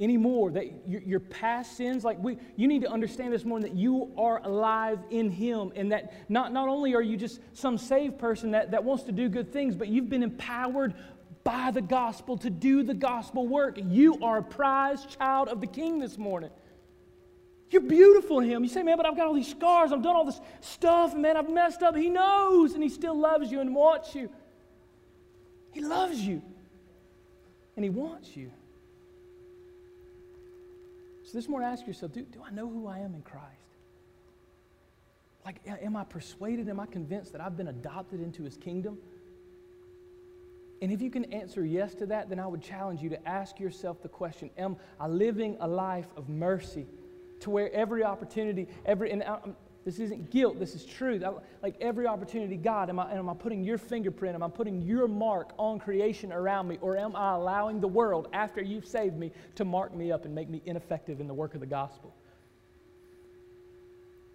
anymore. 0.00 0.50
That 0.50 0.66
your, 0.86 1.20
past 1.20 1.76
sins, 1.76 2.04
like 2.04 2.18
we, 2.18 2.38
you 2.56 2.68
need 2.68 2.82
to 2.82 2.90
understand 2.90 3.32
this 3.32 3.44
morning 3.44 3.70
that 3.70 3.78
you 3.78 4.12
are 4.16 4.40
alive 4.44 4.98
in 5.10 5.30
Him, 5.30 5.72
and 5.76 5.92
that 5.92 6.12
not, 6.28 6.52
not 6.52 6.68
only 6.68 6.94
are 6.94 7.02
you 7.02 7.16
just 7.16 7.40
some 7.52 7.78
saved 7.78 8.18
person 8.18 8.50
that, 8.52 8.70
that 8.72 8.84
wants 8.84 9.04
to 9.04 9.12
do 9.12 9.28
good 9.28 9.52
things, 9.52 9.74
but 9.74 9.88
you've 9.88 10.08
been 10.08 10.22
empowered 10.22 10.94
by 11.44 11.70
the 11.70 11.80
gospel 11.80 12.36
to 12.38 12.50
do 12.50 12.82
the 12.82 12.94
gospel 12.94 13.46
work. 13.46 13.78
You 13.80 14.18
are 14.22 14.38
a 14.38 14.42
prized 14.42 15.16
child 15.16 15.48
of 15.48 15.60
the 15.60 15.66
King 15.66 16.00
this 16.00 16.18
morning. 16.18 16.50
You're 17.70 17.82
beautiful 17.82 18.40
in 18.40 18.48
Him. 18.48 18.62
You 18.62 18.70
say, 18.70 18.82
man, 18.82 18.96
but 18.96 19.06
I've 19.06 19.16
got 19.16 19.26
all 19.26 19.34
these 19.34 19.50
scars. 19.50 19.92
I've 19.92 20.02
done 20.02 20.16
all 20.16 20.24
this 20.24 20.40
stuff, 20.60 21.14
man, 21.14 21.36
I've 21.36 21.50
messed 21.50 21.82
up. 21.82 21.96
He 21.96 22.08
knows, 22.08 22.74
and 22.74 22.82
He 22.82 22.88
still 22.88 23.18
loves 23.18 23.50
you 23.50 23.60
and 23.60 23.74
wants 23.74 24.14
you. 24.14 24.30
He 25.72 25.80
loves 25.80 26.20
you, 26.20 26.42
and 27.74 27.84
He 27.84 27.90
wants 27.90 28.36
you. 28.36 28.50
So 31.36 31.40
this 31.40 31.50
morning, 31.50 31.68
ask 31.68 31.86
yourself 31.86 32.12
do, 32.12 32.22
do 32.22 32.40
I 32.42 32.50
know 32.50 32.66
who 32.66 32.86
I 32.86 33.00
am 33.00 33.14
in 33.14 33.20
Christ? 33.20 33.44
Like, 35.44 35.60
am 35.66 35.94
I 35.94 36.02
persuaded? 36.02 36.66
Am 36.70 36.80
I 36.80 36.86
convinced 36.86 37.32
that 37.32 37.42
I've 37.42 37.58
been 37.58 37.68
adopted 37.68 38.22
into 38.22 38.42
his 38.42 38.56
kingdom? 38.56 38.96
And 40.80 40.90
if 40.90 41.02
you 41.02 41.10
can 41.10 41.30
answer 41.34 41.62
yes 41.62 41.94
to 41.96 42.06
that, 42.06 42.30
then 42.30 42.40
I 42.40 42.46
would 42.46 42.62
challenge 42.62 43.02
you 43.02 43.10
to 43.10 43.28
ask 43.28 43.60
yourself 43.60 44.00
the 44.00 44.08
question 44.08 44.48
Am 44.56 44.78
I 44.98 45.08
living 45.08 45.58
a 45.60 45.68
life 45.68 46.06
of 46.16 46.30
mercy 46.30 46.86
to 47.40 47.50
where 47.50 47.70
every 47.70 48.02
opportunity, 48.02 48.66
every, 48.86 49.12
and 49.12 49.22
this 49.86 50.00
isn't 50.00 50.32
guilt, 50.32 50.58
this 50.58 50.74
is 50.74 50.84
truth. 50.84 51.22
I, 51.22 51.30
like 51.62 51.76
every 51.80 52.08
opportunity, 52.08 52.56
God, 52.56 52.90
am 52.90 52.98
I, 52.98 53.14
am 53.14 53.30
I 53.30 53.34
putting 53.34 53.62
your 53.62 53.78
fingerprint, 53.78 54.34
am 54.34 54.42
I 54.42 54.48
putting 54.48 54.82
your 54.82 55.06
mark 55.06 55.52
on 55.58 55.78
creation 55.78 56.32
around 56.32 56.66
me, 56.66 56.76
or 56.80 56.96
am 56.96 57.14
I 57.14 57.36
allowing 57.36 57.80
the 57.80 57.86
world, 57.86 58.26
after 58.32 58.60
you've 58.60 58.84
saved 58.84 59.16
me, 59.16 59.30
to 59.54 59.64
mark 59.64 59.94
me 59.94 60.10
up 60.10 60.24
and 60.24 60.34
make 60.34 60.50
me 60.50 60.60
ineffective 60.66 61.20
in 61.20 61.28
the 61.28 61.34
work 61.34 61.54
of 61.54 61.60
the 61.60 61.66
gospel? 61.66 62.12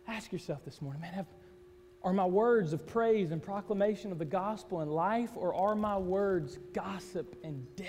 Ask 0.07 0.31
yourself 0.31 0.63
this 0.63 0.81
morning, 0.81 1.01
man, 1.01 1.13
have, 1.13 1.27
are 2.01 2.13
my 2.13 2.25
words 2.25 2.71
of 2.71 2.87
praise 2.87 3.31
and 3.31 3.43
proclamation 3.43 4.13
of 4.13 4.19
the 4.19 4.25
gospel 4.25 4.79
and 4.79 4.89
life, 4.89 5.31
or 5.35 5.53
are 5.53 5.75
my 5.75 5.97
words 5.97 6.59
gossip 6.71 7.35
and 7.43 7.67
death? 7.75 7.87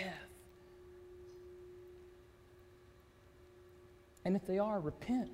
And 4.24 4.34
if 4.34 4.44
they 4.48 4.58
are, 4.58 4.80
repent. 4.80 5.30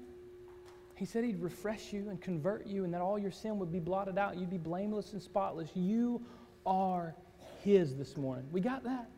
He 0.98 1.04
said 1.04 1.22
He'd 1.22 1.40
refresh 1.40 1.92
you 1.92 2.08
and 2.10 2.20
convert 2.20 2.66
you, 2.66 2.82
and 2.82 2.92
that 2.92 3.00
all 3.00 3.18
your 3.18 3.30
sin 3.30 3.58
would 3.60 3.70
be 3.70 3.78
blotted 3.78 4.18
out. 4.18 4.36
You'd 4.36 4.50
be 4.50 4.58
blameless 4.58 5.12
and 5.12 5.22
spotless. 5.22 5.70
You 5.74 6.20
are 6.66 7.14
His 7.62 7.94
this 7.94 8.16
morning. 8.16 8.46
We 8.50 8.60
got 8.60 8.82
that? 8.82 9.08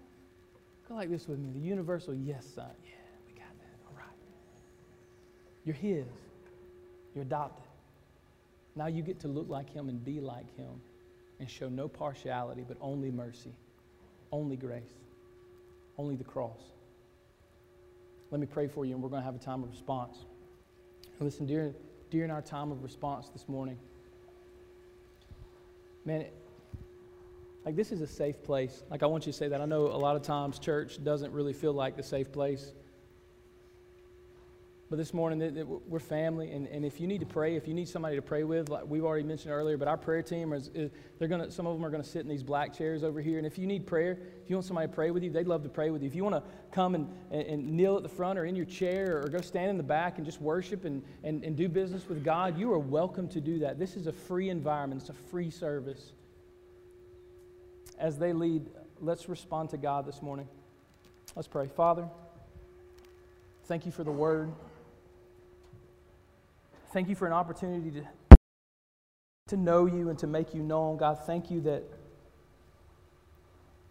Go 0.86 0.94
like 0.94 1.08
this 1.08 1.26
with 1.26 1.38
me. 1.38 1.50
The 1.52 1.66
universal 1.66 2.14
yes 2.14 2.44
sign. 2.54 2.66
Yeah, 2.84 2.92
we 3.26 3.32
got 3.32 3.48
that. 3.58 3.78
All 3.88 3.96
right. 3.96 4.14
You're 5.64 5.74
His. 5.74 6.06
You're 7.14 7.22
adopted. 7.22 7.64
Now 8.76 8.86
you 8.86 9.02
get 9.02 9.18
to 9.20 9.28
look 9.28 9.48
like 9.48 9.70
Him 9.70 9.88
and 9.88 10.04
be 10.04 10.20
like 10.20 10.54
Him 10.56 10.82
and 11.38 11.48
show 11.48 11.70
no 11.70 11.88
partiality, 11.88 12.62
but 12.68 12.76
only 12.82 13.10
mercy, 13.10 13.54
only 14.32 14.56
grace, 14.56 14.82
only 15.96 16.14
the 16.14 16.24
cross. 16.24 16.60
Let 18.30 18.38
me 18.38 18.46
pray 18.46 18.68
for 18.68 18.84
you, 18.84 18.92
and 18.92 19.02
we're 19.02 19.08
going 19.08 19.22
to 19.22 19.26
have 19.26 19.34
a 19.34 19.38
time 19.38 19.62
of 19.62 19.70
response. 19.70 20.26
Listen, 21.20 21.44
during, 21.44 21.74
during 22.10 22.30
our 22.30 22.40
time 22.40 22.72
of 22.72 22.82
response 22.82 23.28
this 23.28 23.46
morning, 23.46 23.78
man, 26.06 26.24
like 27.66 27.76
this 27.76 27.92
is 27.92 28.00
a 28.00 28.06
safe 28.06 28.42
place. 28.42 28.84
Like 28.90 29.02
I 29.02 29.06
want 29.06 29.26
you 29.26 29.32
to 29.32 29.38
say 29.38 29.48
that. 29.48 29.60
I 29.60 29.66
know 29.66 29.88
a 29.88 29.98
lot 29.98 30.16
of 30.16 30.22
times 30.22 30.58
church 30.58 31.02
doesn't 31.04 31.32
really 31.32 31.52
feel 31.52 31.74
like 31.74 31.94
the 31.96 32.02
safe 32.02 32.32
place. 32.32 32.72
But 34.90 34.96
this 34.96 35.14
morning, 35.14 35.80
we're 35.86 36.00
family, 36.00 36.50
and, 36.50 36.66
and 36.66 36.84
if 36.84 37.00
you 37.00 37.06
need 37.06 37.20
to 37.20 37.26
pray, 37.26 37.54
if 37.54 37.68
you 37.68 37.74
need 37.74 37.88
somebody 37.88 38.16
to 38.16 38.22
pray 38.22 38.42
with, 38.42 38.68
like 38.70 38.82
we've 38.88 39.04
already 39.04 39.22
mentioned 39.22 39.54
earlier, 39.54 39.76
but 39.76 39.86
our 39.86 39.96
prayer 39.96 40.20
team 40.20 40.52
is, 40.52 40.68
they're 41.16 41.28
gonna. 41.28 41.48
Some 41.48 41.68
of 41.68 41.76
them 41.76 41.86
are 41.86 41.90
gonna 41.90 42.02
sit 42.02 42.22
in 42.22 42.28
these 42.28 42.42
black 42.42 42.76
chairs 42.76 43.04
over 43.04 43.20
here, 43.20 43.38
and 43.38 43.46
if 43.46 43.56
you 43.56 43.68
need 43.68 43.86
prayer, 43.86 44.18
if 44.42 44.50
you 44.50 44.56
want 44.56 44.66
somebody 44.66 44.88
to 44.88 44.92
pray 44.92 45.12
with 45.12 45.22
you, 45.22 45.30
they'd 45.30 45.46
love 45.46 45.62
to 45.62 45.68
pray 45.68 45.90
with 45.90 46.02
you. 46.02 46.08
If 46.08 46.16
you 46.16 46.24
want 46.24 46.34
to 46.34 46.42
come 46.72 46.96
and, 46.96 47.08
and, 47.30 47.42
and, 47.42 47.70
kneel 47.70 47.98
at 47.98 48.02
the 48.02 48.08
front 48.08 48.36
or 48.36 48.44
in 48.44 48.56
your 48.56 48.64
chair 48.64 49.22
or 49.22 49.28
go 49.28 49.40
stand 49.40 49.70
in 49.70 49.76
the 49.76 49.84
back 49.84 50.16
and 50.16 50.26
just 50.26 50.40
worship 50.40 50.84
and, 50.84 51.04
and, 51.22 51.44
and 51.44 51.56
do 51.56 51.68
business 51.68 52.08
with 52.08 52.24
God, 52.24 52.58
you 52.58 52.72
are 52.72 52.78
welcome 52.78 53.28
to 53.28 53.40
do 53.40 53.60
that. 53.60 53.78
This 53.78 53.94
is 53.94 54.08
a 54.08 54.12
free 54.12 54.48
environment. 54.48 55.02
It's 55.02 55.10
a 55.10 55.30
free 55.30 55.50
service. 55.50 56.10
As 57.96 58.18
they 58.18 58.32
lead, 58.32 58.66
let's 59.00 59.28
respond 59.28 59.70
to 59.70 59.76
God 59.76 60.04
this 60.04 60.20
morning. 60.20 60.48
Let's 61.36 61.46
pray. 61.46 61.68
Father, 61.68 62.08
thank 63.66 63.86
you 63.86 63.92
for 63.92 64.02
the 64.02 64.10
word. 64.10 64.52
Thank 66.92 67.08
you 67.08 67.14
for 67.14 67.26
an 67.26 67.32
opportunity 67.32 67.90
to, 67.92 68.08
to 69.48 69.56
know 69.56 69.86
you 69.86 70.08
and 70.08 70.18
to 70.18 70.26
make 70.26 70.54
you 70.54 70.62
known. 70.62 70.96
God, 70.96 71.20
thank 71.24 71.48
you 71.48 71.60
that, 71.60 71.84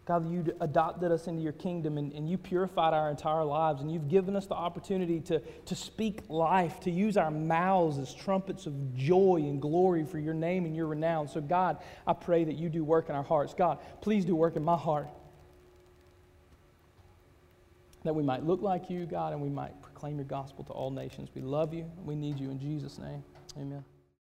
God, 0.05 0.29
you 0.29 0.53
adopted 0.59 1.09
us 1.09 1.27
into 1.27 1.41
your 1.41 1.53
kingdom 1.53 1.97
and, 1.97 2.11
and 2.11 2.29
you 2.29 2.37
purified 2.37 2.93
our 2.93 3.09
entire 3.09 3.45
lives 3.45 3.81
and 3.81 3.89
you've 3.89 4.09
given 4.09 4.35
us 4.35 4.47
the 4.47 4.55
opportunity 4.55 5.21
to, 5.21 5.39
to 5.39 5.75
speak 5.75 6.21
life, 6.27 6.81
to 6.81 6.91
use 6.91 7.15
our 7.15 7.31
mouths 7.31 7.97
as 7.99 8.13
trumpets 8.13 8.65
of 8.65 8.95
joy 8.95 9.37
and 9.37 9.61
glory 9.61 10.03
for 10.03 10.19
your 10.19 10.33
name 10.33 10.65
and 10.65 10.75
your 10.75 10.87
renown. 10.87 11.29
So, 11.29 11.39
God, 11.39 11.77
I 12.05 12.11
pray 12.11 12.43
that 12.43 12.55
you 12.55 12.67
do 12.67 12.83
work 12.83 13.07
in 13.07 13.15
our 13.15 13.23
hearts. 13.23 13.53
God, 13.53 13.79
please 14.01 14.25
do 14.25 14.35
work 14.35 14.57
in 14.57 14.63
my 14.63 14.77
heart 14.77 15.07
that 18.03 18.13
we 18.13 18.23
might 18.23 18.45
look 18.45 18.61
like 18.61 18.89
you, 18.89 19.05
God, 19.05 19.33
and 19.33 19.41
we 19.41 19.49
might 19.49 19.78
proclaim 19.99 20.15
your 20.15 20.25
gospel 20.25 20.63
to 20.63 20.71
all 20.71 20.91
nations. 20.91 21.27
We 21.35 21.41
love 21.41 21.73
you. 21.73 21.85
We 22.05 22.15
need 22.15 22.39
you 22.39 22.49
in 22.49 22.57
Jesus' 22.57 22.99
name. 22.99 23.21
Amen. 23.57 23.83